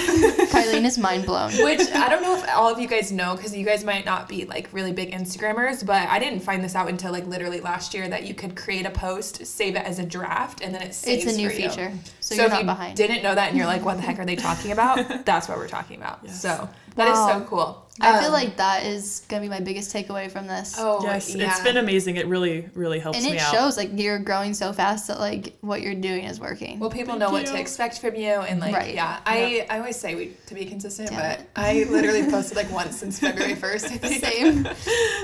[0.50, 1.52] Kilean is mind blown.
[1.54, 4.28] Which I don't know if all of you guys know because you guys might not
[4.30, 7.94] be like really big Instagrammers, but I didn't find this out until like literally last
[7.94, 10.94] year that you could create a post, save it as a draft, and then it
[10.94, 11.70] saves It's a new for you.
[11.70, 12.98] feature, so, So, you're if not you behind.
[12.98, 15.26] didn't know that and you're like, what the heck are they talking about?
[15.26, 16.20] That's what we're talking about.
[16.24, 16.42] Yes.
[16.42, 17.40] So that is Wow.
[17.40, 17.86] so cool.
[18.02, 20.76] I feel Um, like that is gonna be my biggest takeaway from this.
[20.78, 21.50] oh Yes, yeah.
[21.52, 22.16] it's been amazing.
[22.16, 23.54] It really, really helps and me it out.
[23.54, 26.80] shows like you're growing so fast that like what you're doing is working.
[26.80, 27.60] well, people Thank know what to you.
[27.60, 28.94] expect from you, and like, Right.
[28.96, 31.50] yeah, I, I always say we to be consistent, Damn but it.
[31.56, 33.86] I literally posted like once since February first.
[33.86, 34.24] I think.
[34.24, 34.68] Same.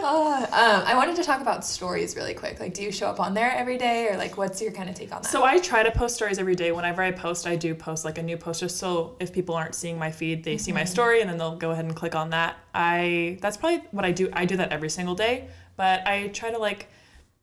[0.06, 2.60] Uh, um, I wanted to talk about stories really quick.
[2.60, 4.94] Like, do you show up on there every day, or like, what's your kind of
[4.94, 5.28] take on that?
[5.32, 6.72] So I try to post stories every day.
[6.72, 9.74] Whenever I post, I do post like a new post just so if people aren't
[9.74, 10.88] seeing my feed, they see my Mm-hmm.
[10.92, 12.58] story and then they'll go ahead and click on that.
[12.76, 14.30] I that's probably what I do.
[14.32, 16.88] I do that every single day, but I try to like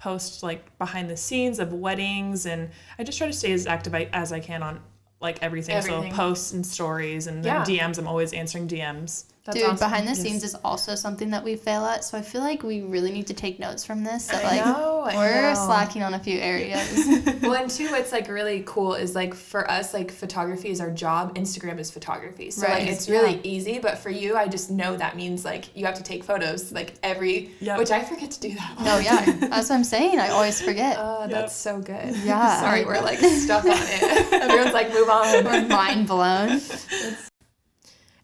[0.02, 3.94] post like behind the scenes of weddings and I just try to stay as active
[3.94, 4.80] I- as I can on
[5.20, 5.76] like everything.
[5.76, 6.10] Everything.
[6.10, 7.62] So posts and stories and Yeah.
[7.64, 7.98] DMs.
[7.98, 9.24] I'm always answering DMs.
[9.44, 9.78] That's Dude, awesome.
[9.88, 10.20] behind the Yes.
[10.22, 12.04] scenes is also something that we fail at.
[12.04, 14.26] So I feel like we really need to take notes from this.
[14.28, 15.54] That I like know, we're know.
[15.54, 16.94] slacking on a few areas.
[17.42, 20.90] well, and two, what's like really cool is like for us, like photography is our
[20.92, 21.34] job.
[21.34, 22.82] Instagram is photography, so Right.
[22.82, 23.80] like it's really easy.
[23.80, 26.94] But for you, I just know that means like you have to take photos like
[27.02, 27.78] every, Yep.
[27.78, 28.74] which I forget to do that.
[28.78, 29.40] all no, the yeah, time.
[29.50, 30.20] that's what I'm saying.
[30.20, 30.98] I always forget.
[31.00, 31.30] Oh, Yep.
[31.30, 32.14] that's so good.
[32.24, 32.60] Yeah.
[32.60, 34.32] Sorry, we're like stuck on it.
[34.34, 35.44] Everyone's like, move on.
[35.44, 36.60] we're mind blown.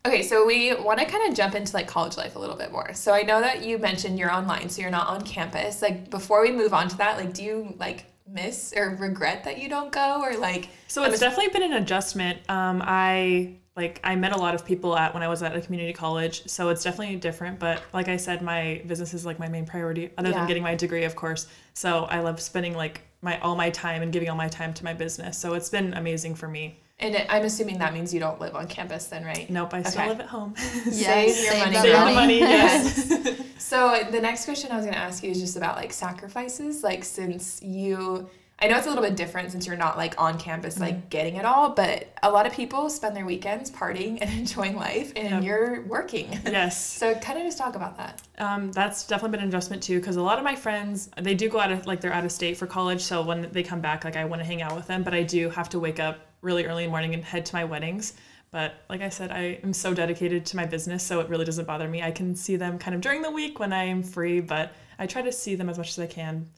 [0.07, 2.73] Okay, so we want to kind of jump into like college life a little bit
[2.73, 2.95] more.
[2.95, 5.83] So I know that you mentioned you're online, so you're not on campus.
[5.83, 9.59] Like before we move on to that, like do you like miss or regret that
[9.59, 12.39] you don't go or like So it's definitely been an adjustment.
[12.49, 15.61] Um, I like I met a lot of people at when I was at a
[15.61, 17.59] community college, so it's definitely different.
[17.59, 20.39] But like I said, my business is like my main priority, other Yeah.
[20.39, 21.49] than getting my degree, of course.
[21.75, 24.85] So I love spending like my all my time and giving all my time to
[24.85, 25.37] my business.
[25.39, 26.81] So it's been amazing for me.
[27.01, 29.49] And it, I'm assuming that means you don't live on campus then, right?
[29.51, 30.09] Nope, I still Okay.
[30.11, 30.55] live at home.
[30.57, 31.77] Save your money.
[31.77, 33.43] Save the money, yes.
[33.59, 36.83] So the next question I was going to ask you is just about like sacrifices.
[36.83, 38.29] Like since you,
[38.61, 40.83] I know it's a little bit different since you're not like on campus, Mm-hmm.
[40.85, 44.75] like getting it all, but a lot of people spend their weekends partying and enjoying
[44.75, 45.43] life, and Yep.
[45.45, 46.31] you're working.
[46.47, 46.83] yes.
[46.83, 48.23] So kind of just talk about that.
[48.39, 51.51] Um, that's definitely been an adjustment too, because a lot of my friends they do
[51.51, 54.03] go out of like they're out of state for college, so when they come back,
[54.05, 56.21] like I want to hang out with them, but I do have to wake up
[56.41, 58.15] really early in the morning and head to my weddings.
[58.51, 61.67] But like I said, I am so dedicated to my business, so it really doesn't
[61.67, 62.03] bother me.
[62.03, 65.23] I can see them kind of during the week when I'm free, but I try
[65.23, 66.49] to see them as much as I can.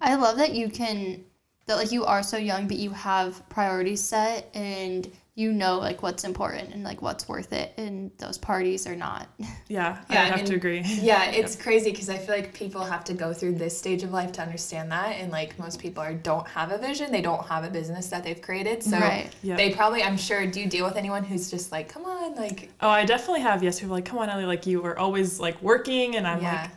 [0.00, 1.24] I love that you can
[1.66, 6.00] that like you are so young but you have priorities set and you know like
[6.02, 9.26] what's important and like what's worth it and those parties are not.
[9.66, 10.82] Yeah, Yeah, I I have mean, to agree.
[11.00, 14.12] Yeah, it's crazy because I feel like people have to go through this stage of
[14.12, 17.44] life to understand that, and like most people are don't have a vision, they don't
[17.46, 19.30] have a business that they've created, so Right.
[19.42, 19.56] Yep.
[19.56, 22.70] they probably, I'm sure, do you deal with anyone who's just like, come on, like,
[22.82, 23.62] Oh, I definitely have.
[23.64, 26.42] Yes, people are like, come on, Ellie, like you are always like working, and I'm
[26.42, 26.60] Yeah.
[26.62, 26.70] like,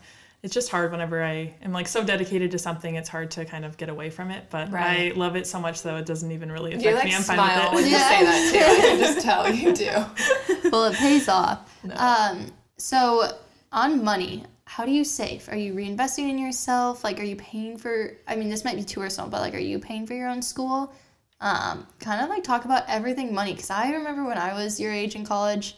[0.43, 2.95] it's just hard whenever I am like so dedicated to something.
[2.95, 4.45] It's hard to kind of get away from it.
[4.49, 5.11] But Right.
[5.11, 7.15] I love it so much though it doesn't even really affect You like me.
[7.15, 7.91] I'm fine smile with when it.
[7.91, 8.59] you say that too.
[8.83, 10.69] I can just tell you do.
[10.71, 11.77] well, it pays off.
[11.83, 11.95] No.
[11.95, 13.31] Um, so
[13.71, 15.49] on money, how do you save?
[15.49, 17.03] Are you reinvesting in yourself?
[17.03, 18.13] Like, are you paying for?
[18.27, 20.41] I mean, this might be too personal, but like, are you paying for your own
[20.41, 20.93] school?
[21.39, 24.91] Um, kind of like talk about everything money, because I remember when I was your
[24.91, 25.77] age in college.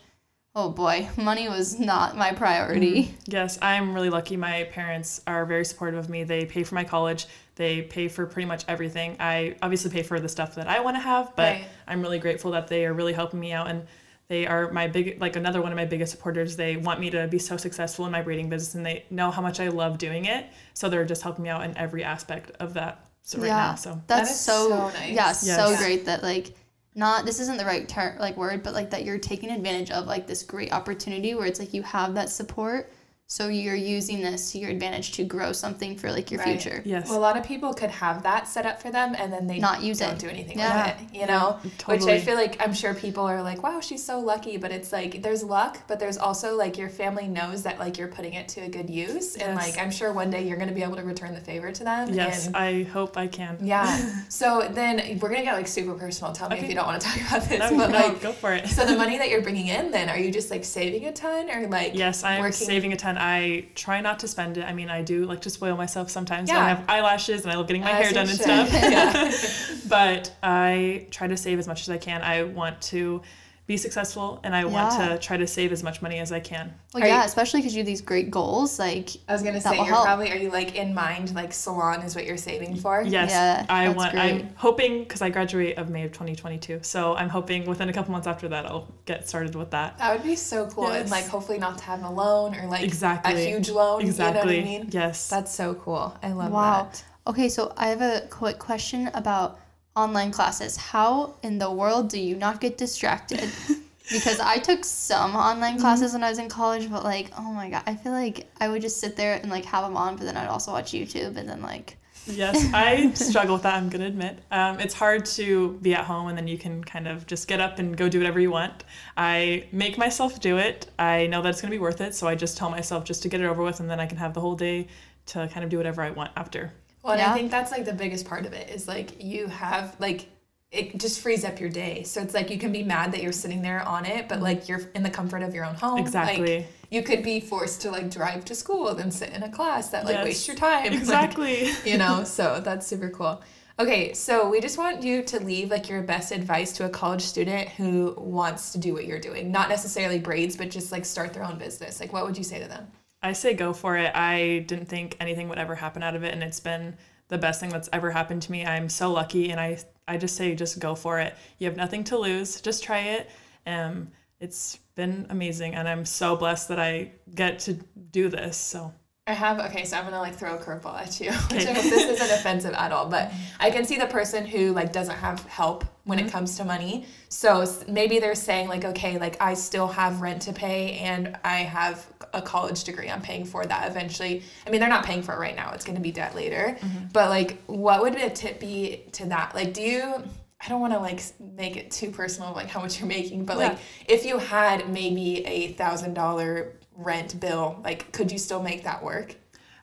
[0.56, 3.04] Oh boy, money was not my priority.
[3.04, 3.14] Mm-hmm.
[3.28, 4.36] Yes, I'm really lucky.
[4.36, 6.24] My parents are very supportive of me.
[6.24, 7.28] They pay for my college.
[7.56, 9.16] They pay for pretty much everything.
[9.20, 11.68] I obviously pay for the stuff that I want to have, but Right.
[11.88, 13.86] I'm really grateful that they are really helping me out and
[14.28, 16.56] they are my big like another one of my biggest supporters.
[16.56, 19.44] They want me to be so successful in my braiding business and they know how
[19.44, 20.48] much I love doing it.
[20.74, 23.76] So they're just helping me out in every aspect of that so right now.
[23.76, 25.12] So that's That is so, so nice.
[25.14, 25.80] yeah, so Yes.
[25.80, 26.54] great that like
[27.00, 30.06] not this isn't the right term like word, but like that you're taking advantage of
[30.06, 32.92] like this great opportunity where it's like you have that support,
[33.32, 36.60] so you're using this to your advantage to grow something for like your Right.
[36.60, 36.82] future.
[36.84, 37.08] yes.
[37.10, 39.60] Well, a lot of people could have that set up for them and then they
[39.60, 40.18] Not use don't it.
[40.20, 40.88] do anything Yeah.
[40.98, 41.58] with it, you know?
[41.60, 41.68] Mm-hmm.
[41.68, 42.14] Which Totally.
[42.14, 44.58] I feel like I'm sure people are like, wow, she's so lucky.
[44.58, 48.08] But it's like there's luck, but there's also like your family knows that like you're
[48.08, 49.36] putting it to a good use.
[49.36, 51.72] And like I'm sure one day you're going to be able to return the favor
[51.72, 52.12] to them.
[52.12, 53.58] yes, And I hope I can.
[53.62, 54.24] yeah.
[54.30, 56.34] So then we're going to get like super personal.
[56.34, 57.60] Tell me if you don't want to talk about this.
[57.60, 58.68] No, but no, like, go for it.
[58.70, 61.52] so the money that you're bringing in then, are you just like saving a ton
[61.52, 62.54] or like Yes, I'm working?
[62.54, 63.18] saving a ton.
[63.20, 64.64] I try not to spend it.
[64.64, 66.50] I mean, I do like to spoil myself sometimes.
[66.50, 66.64] Yeah.
[66.64, 69.84] I have eyelashes and I love getting my As hair done and stuff.
[69.90, 72.22] but I try to save as much as I can.
[72.22, 73.22] I want to
[73.70, 75.10] be successful and I want Yeah.
[75.10, 76.74] to try to save as much money as I can.
[76.92, 78.80] Well, Are yeah, you- especially because you have these great goals.
[78.80, 80.06] Like, I was gonna That say will you're help.
[80.06, 83.04] probably are you like in mind like salon is what you're saving for?
[83.04, 84.14] Yes, Yeah, I want.
[84.14, 84.22] Great.
[84.24, 88.12] I'm hoping because I graduate of May of 2022, so I'm hoping within a couple
[88.12, 90.00] months after that I'll get started with that.
[90.00, 92.82] That would be so cool, and like hopefully not to have a loan or like
[92.82, 93.34] Exactly.
[93.36, 94.02] a huge loan.
[94.02, 94.56] Exactly.
[94.58, 94.90] You know what I mean?
[94.92, 95.30] Yes.
[95.30, 96.18] That's so cool.
[96.24, 96.88] I love wow.
[96.92, 97.04] that.
[97.28, 99.60] Okay, so I have a quick question about
[100.04, 100.78] online classes.
[100.78, 103.50] How in the world do you not get distracted?
[104.12, 105.82] because I took some online Mm-hmm.
[105.82, 108.68] classes when I was in college, but like, oh my god, I feel like I
[108.70, 111.38] would just sit there and like have them on, but then I'd also watch YouTube
[111.38, 113.76] and then like, Yes, I struggle with that.
[113.76, 114.36] I'm gonna admit.
[114.52, 117.60] Um, it's hard to be at home and then you can kind of just get
[117.60, 118.84] up and go do whatever you want.
[119.18, 120.88] I make myself do it.
[121.00, 123.30] I know that it's gonna be worth it, so I just tell myself just to
[123.30, 124.88] get it over with, and then I can have the whole day
[125.28, 126.74] to kind of do whatever I want after.
[127.04, 127.32] Well, and Yeah.
[127.32, 130.28] I think that's like the biggest part of it is like you have like
[130.72, 132.04] it just frees up your day.
[132.04, 134.70] So it's like you can be mad that you're sitting there on it, but like
[134.70, 135.98] you're in the comfort of your own home.
[136.00, 136.58] Exactly.
[136.60, 139.90] Like, you could be forced to like drive to school then sit in a class
[139.90, 140.26] that like Yes.
[140.26, 140.84] wastes your time.
[140.92, 141.70] Like, Exactly.
[141.86, 143.42] you know so that's super cool
[143.80, 147.22] okay so we just want you to leave like your best advice to a college
[147.22, 151.32] student who wants to do what you're doing not necessarily braids but just like start
[151.32, 152.88] their own business like what would you say to them
[153.22, 154.16] I say go for it.
[154.16, 156.96] I didn't think anything would ever happen out of it, and it's been
[157.28, 158.66] the best thing that's ever happened to me.
[158.66, 161.36] I'm so lucky, and I I just say just go for it.
[161.58, 162.62] You have nothing to lose.
[162.62, 163.30] Just try it.
[163.68, 167.74] Um, it's been amazing, and I'm so blessed that I get to
[168.12, 168.58] do this.
[168.58, 168.94] So
[169.30, 171.32] I have okay, so I'm gonna like throw a curveball at you.
[171.52, 174.72] Which I hope this isn't offensive at all, but I can see the person who
[174.72, 176.32] like doesn't have help when it mm-hmm.
[176.32, 177.06] comes to money.
[177.30, 181.58] So maybe they're saying like, okay, like I still have rent to pay and I
[181.58, 184.42] have a college degree I'm paying for that eventually.
[184.66, 185.74] I mean, they're not paying for it right now.
[185.74, 186.76] It's gonna be debt later.
[186.80, 187.06] Mm-hmm.
[187.14, 189.54] But like, what would a tip be to that?
[189.54, 190.24] Like, do you?
[190.62, 193.58] I don't want to like make it too personal, like how much you're making, but
[193.58, 198.84] like if you had maybe a thousand dollar rent bill, like could you still make
[198.84, 199.36] that work?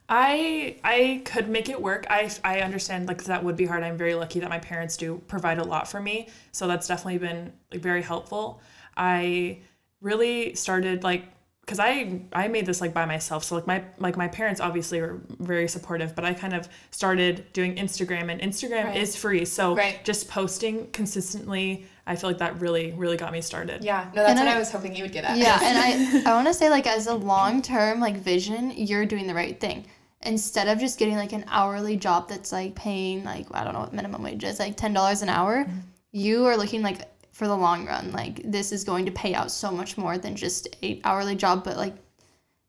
[0.08, 2.06] I I could make it work.
[2.08, 3.82] I I understand like that would be hard.
[3.82, 7.18] I'm very lucky that my parents do provide a lot for me, so that's definitely
[7.18, 8.60] been like very helpful.
[8.96, 9.60] I
[10.00, 11.24] really started like
[11.66, 13.42] because I I made this like by myself.
[13.42, 17.52] So like my like my parents obviously were very supportive, but I kind of started
[17.52, 18.96] doing Instagram and Instagram Right.
[18.96, 19.44] is free.
[19.44, 20.02] So Right.
[20.04, 23.82] just posting consistently, I feel like that really really got me started.
[23.82, 25.36] Yeah, no, that's And what I, I- was hoping you would get at.
[25.38, 25.76] yeah, and
[26.24, 29.34] I I want to say like as a long term like vision, you're doing the
[29.34, 29.86] right thing.
[30.22, 33.80] Instead of just getting like an hourly job that's like paying like I don't know
[33.80, 35.78] what minimum wage is like ten dollars an hour, Mm-hmm.
[36.12, 37.00] you are looking like
[37.36, 38.10] for the long run.
[38.12, 41.64] Like this is going to pay out so much more than just a hourly job.
[41.64, 41.94] But like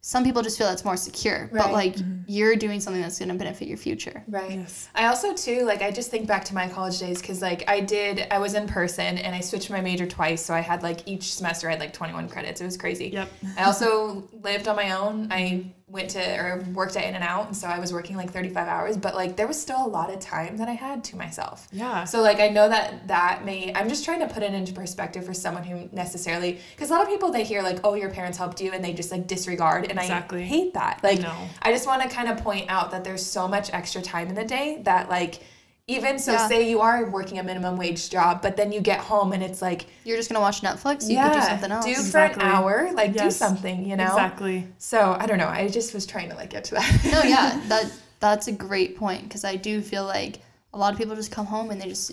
[0.01, 1.43] some people just feel that's more secure.
[1.43, 1.51] Right.
[1.53, 1.73] But Right.
[1.73, 2.23] like mm-hmm.
[2.27, 4.25] you're doing something that's going to benefit your future.
[4.27, 4.51] Right.
[4.51, 4.89] Yes.
[4.93, 7.79] I also too like I just think back to my college days because like I
[7.79, 11.07] did I was in person and I switched my major twice so I had like
[11.07, 13.07] each semester I had like 21 credits it was crazy.
[13.07, 13.29] Yep.
[13.57, 15.31] I also lived on my own.
[15.31, 15.69] I mm-hmm.
[15.89, 18.67] Went to or worked at In and Out, and so I was working like 35
[18.67, 21.67] hours, but like there was still a lot of time that I had to myself.
[21.71, 22.03] Yeah.
[22.03, 25.25] So like I know that that may I'm just trying to put it into perspective
[25.25, 28.37] for someone who necessarily because a lot of people they hear like oh your parents
[28.37, 30.41] helped you and they just like disregard and Exactly.
[30.41, 30.99] I hate that.
[31.03, 31.47] Like know.
[31.61, 34.35] I just want to kind of point out that there's so much extra time in
[34.35, 35.41] the day that like
[35.89, 36.47] even so Yeah.
[36.49, 39.61] say you are working a minimum wage job but then you get home and it's
[39.61, 41.09] like You're just gonna watch Netflix.
[41.09, 41.85] You could do something else.
[41.85, 42.43] do for Exactly.
[42.43, 44.67] an hour like do something you know Exactly.
[44.77, 47.61] so I don't know I just was trying to like get to that no, yeah,
[47.67, 50.39] that that's a great point because I do feel like
[50.73, 52.11] a lot of people just come home and they just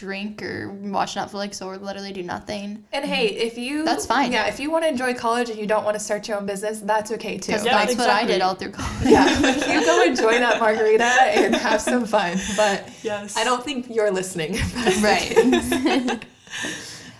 [0.00, 2.82] drink or watch Netflix or literally do nothing.
[2.92, 3.46] And hey, mm-hmm.
[3.46, 4.32] if you That's fine.
[4.32, 6.46] Yeah, if you want to enjoy college and you don't want to start your own
[6.46, 7.52] business, that's okay too.
[7.52, 9.06] Because Yeah, that's what I did all through college.
[9.06, 12.38] yeah, like, you go enjoy that margarita and have some fun.
[12.56, 13.36] But Yes.
[13.36, 14.52] I don't think you're listening.
[15.02, 15.36] right.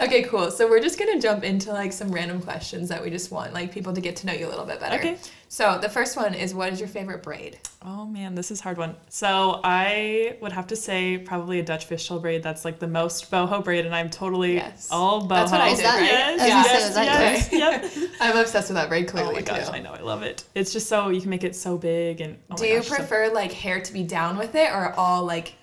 [0.01, 0.51] okay, cool.
[0.51, 3.73] So we're just gonna jump into like some random questions that we just want like
[3.73, 4.97] people to get to know you a little bit better.
[4.97, 5.19] Okay.
[5.53, 7.59] So the first one is, what is your favorite braid?
[7.85, 8.95] Oh man, this is a hard one.
[9.09, 12.41] So I would have to say probably a Dutch fishtail braid.
[12.45, 14.87] That's like the most boho braid, and I'm totally Yes.
[14.93, 15.29] all boho.
[15.31, 16.37] That's what I Is did, that- right?
[16.37, 18.11] Yes, yes, yes, yes, yep.
[18.21, 19.73] I'm obsessed with that braid Oh clearly my gosh, too.
[19.73, 20.45] I know, I love it.
[20.55, 22.39] It's just so you can make it so big and.
[22.53, 24.93] Oh Do my you gosh, so- prefer like hair to be down with it or
[24.93, 25.55] all like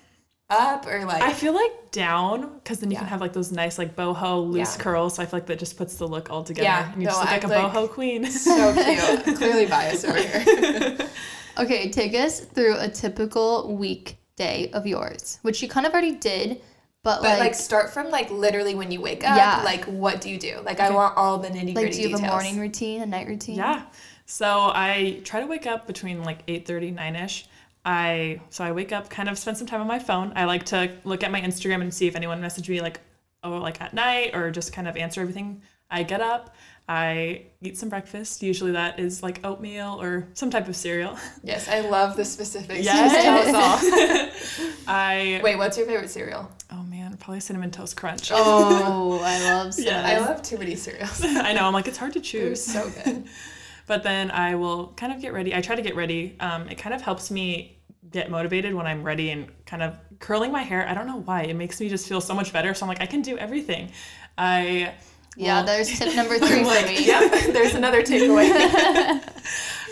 [0.50, 1.22] up or like?
[1.22, 3.00] I feel like down because then you Yeah.
[3.00, 4.82] can have like those nice like boho loose Yeah.
[4.82, 5.14] curls.
[5.16, 6.64] So I feel like that just puts the look all together.
[6.64, 8.24] Yeah, and you no, just look like a like- boho queen.
[8.30, 9.36] so cute.
[9.38, 10.96] Clearly biased over here.
[11.58, 16.60] Okay, take us through a typical weekday of yours, which you kind of already did,
[17.02, 19.36] but, But like, like, start from like literally when you wake up.
[19.36, 19.62] Yeah.
[19.64, 20.60] Like what do you do?
[20.64, 22.20] Like I want all the nitty gritty like do you have details.
[22.20, 23.56] a morning routine, a night routine?
[23.56, 23.82] Yeah.
[24.26, 27.46] So I try to wake up between like 8:30, 9ish.
[27.84, 30.32] I so I wake up, kind of spend some time on my phone.
[30.36, 33.00] I like to look at my Instagram and see if anyone messaged me like
[33.44, 35.62] oh like at night or just kind of answer everything.
[35.90, 36.54] I get up,
[36.86, 38.42] I eat some breakfast.
[38.42, 41.16] Usually that is like oatmeal or some type of cereal.
[41.42, 42.84] Yes, I love the specifics.
[42.84, 43.22] Yes.
[43.22, 44.74] Tell us all.
[44.86, 46.50] I Wait, what's your favorite cereal?
[46.70, 48.30] oh man, probably cinnamon toast crunch.
[48.34, 50.04] Oh, I love cinnamon.
[50.04, 51.20] I love too many cereals.
[51.24, 51.66] I know.
[51.66, 52.62] I'm like it's hard to They're choose.
[52.64, 53.24] so good.
[53.88, 55.52] But then I will kind of get ready.
[55.54, 56.36] I try to get ready.
[56.38, 60.52] Um, it kind of helps me get motivated when I'm ready and kind of curling
[60.52, 60.86] my hair.
[60.88, 61.42] I don't know why.
[61.42, 62.72] It makes me just feel so much better.
[62.74, 63.90] So I'm like, I can do everything.
[64.36, 64.94] I
[65.36, 67.04] Yeah, will- there's tip number three for me.
[67.06, 68.50] Yep, there's another takeaway.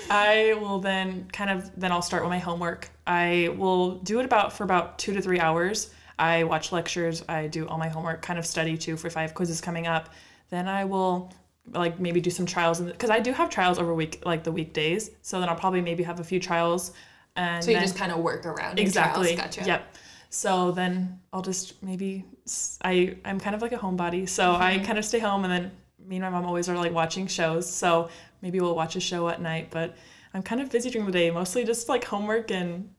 [0.09, 2.89] I will then kind of then I'll start with my homework.
[3.07, 5.91] I will do it about for about two to three hours.
[6.19, 7.25] I watch lectures.
[7.29, 9.87] I do all my homework, kind of study too for if I have quizzes coming
[9.87, 10.11] up.
[10.51, 11.33] Then I will
[11.73, 15.11] like maybe do some trials because I do have trials over week like the weekdays.
[15.23, 16.93] So then I'll probably maybe have a few trials.
[17.35, 19.35] And so you then- just kind of work around exactly.
[19.37, 19.65] Gotcha.
[19.65, 19.95] yep
[20.31, 22.25] so then i'll just maybe
[22.85, 24.85] I I'm kind of like a homebody so i mm-hmm.
[24.85, 25.71] kind of stay home and then
[26.05, 28.09] me and my mom always are like watching shows so
[28.43, 29.97] maybe we'll watch a show at night but
[30.35, 32.91] i'm kind of busy during the day mostly just like homework and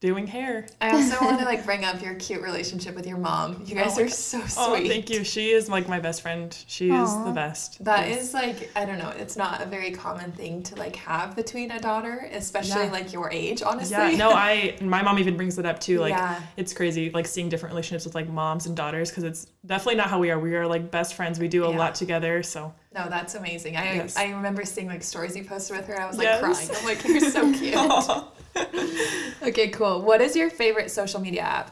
[0.00, 3.62] doing hair I also want to like bring up your cute relationship with your mom.
[3.66, 4.86] You guys Oh are so oh, sweet.
[4.86, 8.22] oh thank you she is like my best friend she is the best That Yes.
[8.22, 9.10] is like I don't know.
[9.18, 12.92] It's not a very common thing to like have between a daughter, especially Yeah.
[12.92, 13.60] like your age.
[13.62, 13.90] Honestly.
[13.94, 16.40] yeah no i my mom even brings it up too like Yeah.
[16.56, 20.08] it's crazy like seeing different relationships with like moms and daughters because it's definitely not
[20.08, 21.76] how we are we are like best friends we do a Yeah.
[21.76, 23.76] lot together so No, that's amazing.
[23.76, 24.16] I Yes.
[24.16, 26.00] I remember seeing like stories you posted with her.
[26.00, 26.40] I was like Yes.
[26.40, 26.70] crying.
[26.74, 28.24] I'm like, you're so cute.
[29.42, 30.02] okay, cool.
[30.02, 31.70] What is your favorite social media app?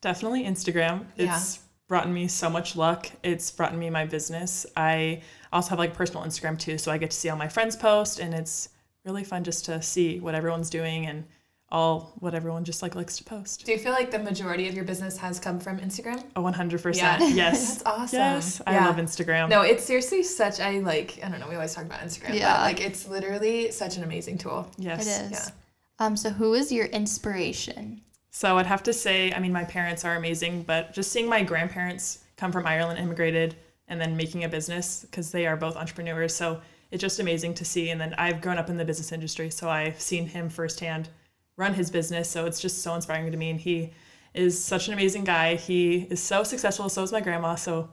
[0.00, 1.04] Definitely Instagram.
[1.16, 1.36] Yeah.
[1.36, 3.08] It's brought me so much luck.
[3.22, 4.66] It's brought me my business.
[4.76, 7.76] I also have like personal Instagram too, so I get to see all my friends
[7.76, 8.70] post and it's
[9.04, 11.24] really fun just to see what everyone's doing and
[11.70, 13.66] all what everyone just like likes to post.
[13.66, 16.22] Do you feel like the majority of your business has come from Instagram?
[16.36, 16.96] Oh, 100%.
[16.96, 17.18] Yeah.
[17.26, 17.68] Yes.
[17.82, 18.18] That's awesome.
[18.18, 18.62] Yes.
[18.66, 19.48] I love Instagram.
[19.48, 22.54] No, it's seriously such I like I don't know, we always talk about Instagram, Yeah.
[22.54, 24.68] but like it's literally such an amazing tool.
[24.76, 25.06] Yes.
[25.06, 25.30] It is.
[25.32, 25.54] Yeah.
[25.98, 28.02] Um, so who is your inspiration?
[28.30, 31.42] So I'd have to say, I mean, my parents are amazing, but just seeing my
[31.42, 33.56] grandparents come from Ireland, immigrated,
[33.88, 36.34] and then making a business because they are both entrepreneurs.
[36.34, 37.90] So it's just amazing to see.
[37.90, 41.08] And then I've grown up in the business industry, so I've seen him firsthand
[41.56, 42.28] run his business.
[42.28, 43.50] So it's just so inspiring to me.
[43.50, 43.92] And he
[44.34, 45.54] is such an amazing guy.
[45.54, 46.90] He is so successful.
[46.90, 47.54] So is my grandma.
[47.54, 47.88] So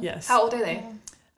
[0.00, 0.26] yes.
[0.26, 0.82] How old are they?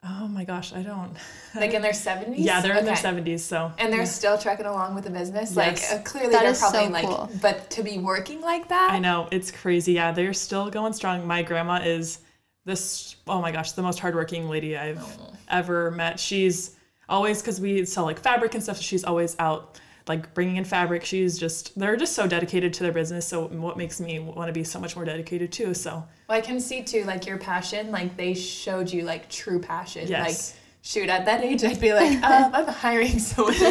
[0.07, 1.15] Oh my gosh, I don't.
[1.55, 2.33] Like in their 70s?
[2.37, 3.41] Yeah, they're in their seventies.
[3.41, 5.55] So And they're still trekking along with the business.
[5.55, 7.29] Like uh, clearly That they're is so probably like cool.
[7.41, 8.89] but to be working like that.
[8.91, 9.93] I know it's crazy.
[9.93, 11.25] Yeah, they're still going strong.
[11.25, 12.19] My grandma is
[12.65, 13.15] this.
[13.25, 15.01] Oh my gosh, the most hardworking lady I've
[15.47, 16.19] ever met.
[16.19, 16.75] She's
[17.07, 18.75] always because we sell like fabric and stuff.
[18.75, 21.03] So she's always out like bringing in fabric.
[21.03, 23.27] She's just they're just so dedicated to their business.
[23.27, 25.73] So what makes me want to be so much more dedicated too.
[25.73, 29.59] So Well, I can see too, like your passion, like they showed you like true
[29.59, 30.07] passion.
[30.07, 30.51] Yes.
[30.53, 33.55] Like shoot, at that age, I'd be like, um, I'm hiring someone.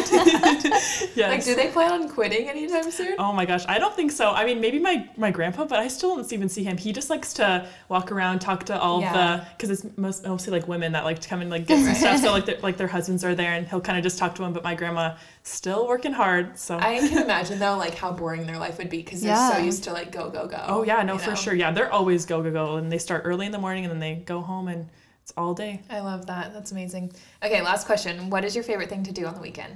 [1.15, 1.29] Yes.
[1.29, 3.15] Like, do they plan on quitting anytime soon?
[3.17, 4.31] Oh my gosh, I don't think so.
[4.31, 6.75] I mean, maybe my my grandpa, but I still don't even see him.
[6.77, 9.13] He just likes to walk around, talk to all Yeah.
[9.13, 11.87] the because it's most, mostly like women that like to come and like get some
[11.87, 11.95] Right.
[11.97, 12.19] stuff.
[12.21, 14.41] So like their, like their husbands are there, and he'll kind of just talk to
[14.41, 14.51] them.
[14.51, 16.59] But my grandma still working hard.
[16.59, 19.57] So I can imagine though, like how boring their life would be because they're so
[19.57, 20.61] used to like go go go.
[20.67, 21.35] oh yeah, no for know?
[21.35, 21.53] sure.
[21.53, 23.99] Yeah, they're always go go go, and they start early in the morning, and then
[24.01, 24.89] they go home, and
[25.25, 25.81] it's all day.
[25.89, 26.53] I love that.
[26.53, 27.11] That's amazing.
[27.43, 28.29] Okay, last question.
[28.29, 29.75] What is your favorite thing to do on the weekend?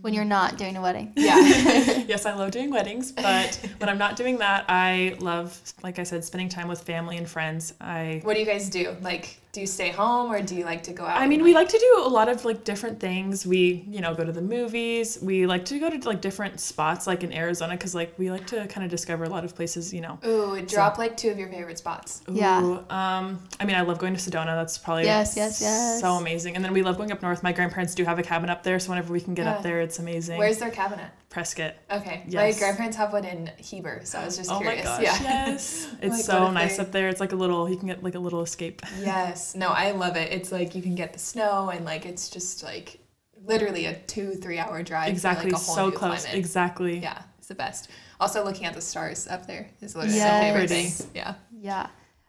[0.00, 1.12] When you're not doing a wedding.
[1.14, 1.38] Yeah.
[2.08, 6.02] yes, I love doing weddings, but when I'm not doing that, I love, like I
[6.02, 7.72] said, spending time with family and friends.
[7.80, 8.96] I what do you guys do?
[9.00, 11.20] Like, do you stay home or do you like to go out?
[11.20, 13.44] I mean, we like to do a lot of like different things.
[13.44, 15.18] We, you know, go to the movies.
[15.20, 18.46] We like to go to like different spots, like in Arizona, because like we like
[18.48, 19.92] to kind of discover a lot of places.
[19.92, 20.18] You know.
[20.24, 22.22] Ooh, drop like two of your favorite spots.
[22.30, 22.58] Yeah.
[22.88, 23.40] Um.
[23.58, 24.54] I mean, I love going to Sedona.
[24.54, 26.00] That's probably Yes, yes, yes.
[26.00, 26.54] so amazing.
[26.54, 27.42] And then we love going up north.
[27.42, 29.54] My grandparents do have a cabin up there, so whenever we can get Yeah.
[29.56, 30.38] up there, it's amazing.
[30.38, 31.10] Where's their cabinet?
[31.30, 31.74] Prescott?
[31.90, 32.22] Okay.
[32.26, 32.54] Yes.
[32.54, 34.84] My grandparents have one in Heber, so I was just oh curious.
[34.84, 35.02] my gosh!
[35.02, 35.22] yeah.
[35.48, 37.08] Yes, it's Like, so nice they- up there.
[37.08, 37.68] It's like a little.
[37.68, 38.82] You can get like a little escape.
[39.00, 39.54] Yes.
[39.54, 40.32] No, I love it.
[40.32, 42.98] It's like you can get the snow and like it's just like
[43.44, 45.08] literally a two, three hour drive.
[45.10, 45.50] Exactly.
[45.50, 46.22] For, like, a whole so new close.
[46.24, 46.38] climate.
[46.38, 46.98] Exactly.
[46.98, 47.90] Yeah, it's the best.
[48.20, 50.42] Also looking at the stars up there is literally Yes.
[50.42, 51.08] my favorite thing.
[51.14, 51.34] Yeah.
[51.60, 51.86] Yeah.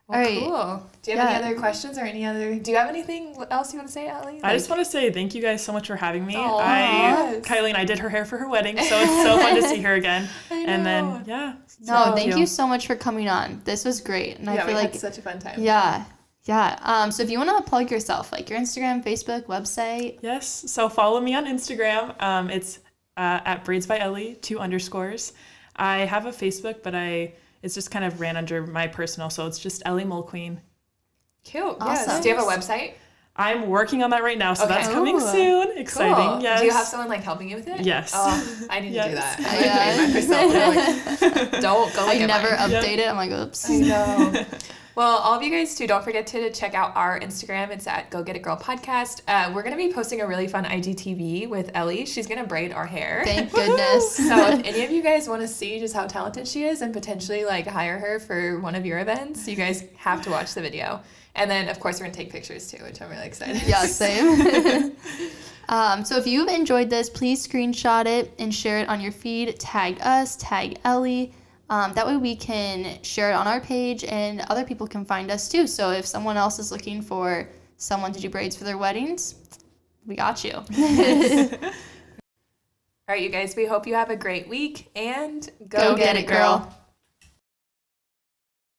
[0.10, 0.40] Well, All right.
[0.40, 0.90] cool.
[1.04, 1.36] Do you have Yeah.
[1.38, 4.08] any other questions or any other do you have anything else you want to say,
[4.08, 4.40] Ellie?
[4.44, 6.36] I just want to say thank you guys so much for having me.
[6.36, 7.40] Aw, I.
[7.42, 9.82] Kylie and I did her hair for her wedding, so it's so fun to see
[9.82, 10.28] her again.
[10.50, 10.90] I And know.
[11.20, 11.54] then yeah.
[11.82, 13.62] No, so thank you so much for coming on.
[13.66, 14.38] This was great.
[14.38, 15.62] And yeah, I we feel like had such a fun time.
[15.62, 16.04] Yeah.
[16.46, 16.80] Yeah.
[16.82, 20.18] Um, so if you want to plug yourself, like your Instagram, Facebook, website.
[20.22, 20.48] Yes.
[20.68, 22.20] So follow me on Instagram.
[22.22, 22.80] Um, it's
[23.16, 25.34] uh, at braids by Ellie two underscores.
[25.76, 27.34] I have a Facebook, but I
[27.64, 30.60] it's just kind of ran under my personal, so it's just Ellie Mulqueen.
[31.44, 31.64] Cute.
[31.80, 31.86] Awesome.
[32.10, 32.22] Yes.
[32.22, 32.94] Do you have a website?
[33.36, 34.74] I'm working on that right now, so Okay.
[34.74, 35.20] that's coming Ooh.
[35.22, 35.78] soon.
[35.78, 36.14] Exciting.
[36.16, 36.42] Cool.
[36.42, 36.60] Yes.
[36.60, 37.80] Do you have someone like helping you with it?
[37.82, 38.12] Yes.
[38.14, 39.40] Oh, I need to do that.
[39.40, 39.80] Yeah.
[39.80, 41.52] I made mine myself.
[41.52, 42.08] Like, Don't go.
[42.10, 42.72] I never mine.
[42.72, 42.84] Yep.
[42.84, 43.08] update it.
[43.08, 43.70] I'm like, oops.
[43.70, 44.46] I know.
[45.00, 47.70] Well, all of you guys too, don't forget to check out our Instagram.
[47.70, 49.22] It's at Go Get It Girl Podcast.
[49.30, 52.06] Uh, we're gonna be posting a really fun IGTV with Ellie.
[52.06, 53.22] She's gonna braid our hair.
[53.24, 54.18] Thank goodness.
[54.18, 56.92] so if any of you guys want to see just how talented she is and
[56.92, 60.60] potentially like hire her for one of your events, you guys have to watch the
[60.60, 61.00] video.
[61.34, 63.62] And then of course we're gonna take pictures too, which I'm really excited.
[63.66, 64.98] yeah, same.
[65.70, 69.58] um, so if you've enjoyed this, please screenshot it and share it on your feed.
[69.62, 71.32] Tag us, tag Ellie.
[71.70, 75.30] Um, that way we can share it on our page and other people can find
[75.30, 75.68] us too.
[75.68, 77.48] So if someone else is looking for
[77.78, 79.36] someone to do braids for their weddings,
[80.06, 80.54] we got you.
[83.08, 86.28] All right, you guys, we hope you have a great week and Go get it,
[86.28, 86.76] girl.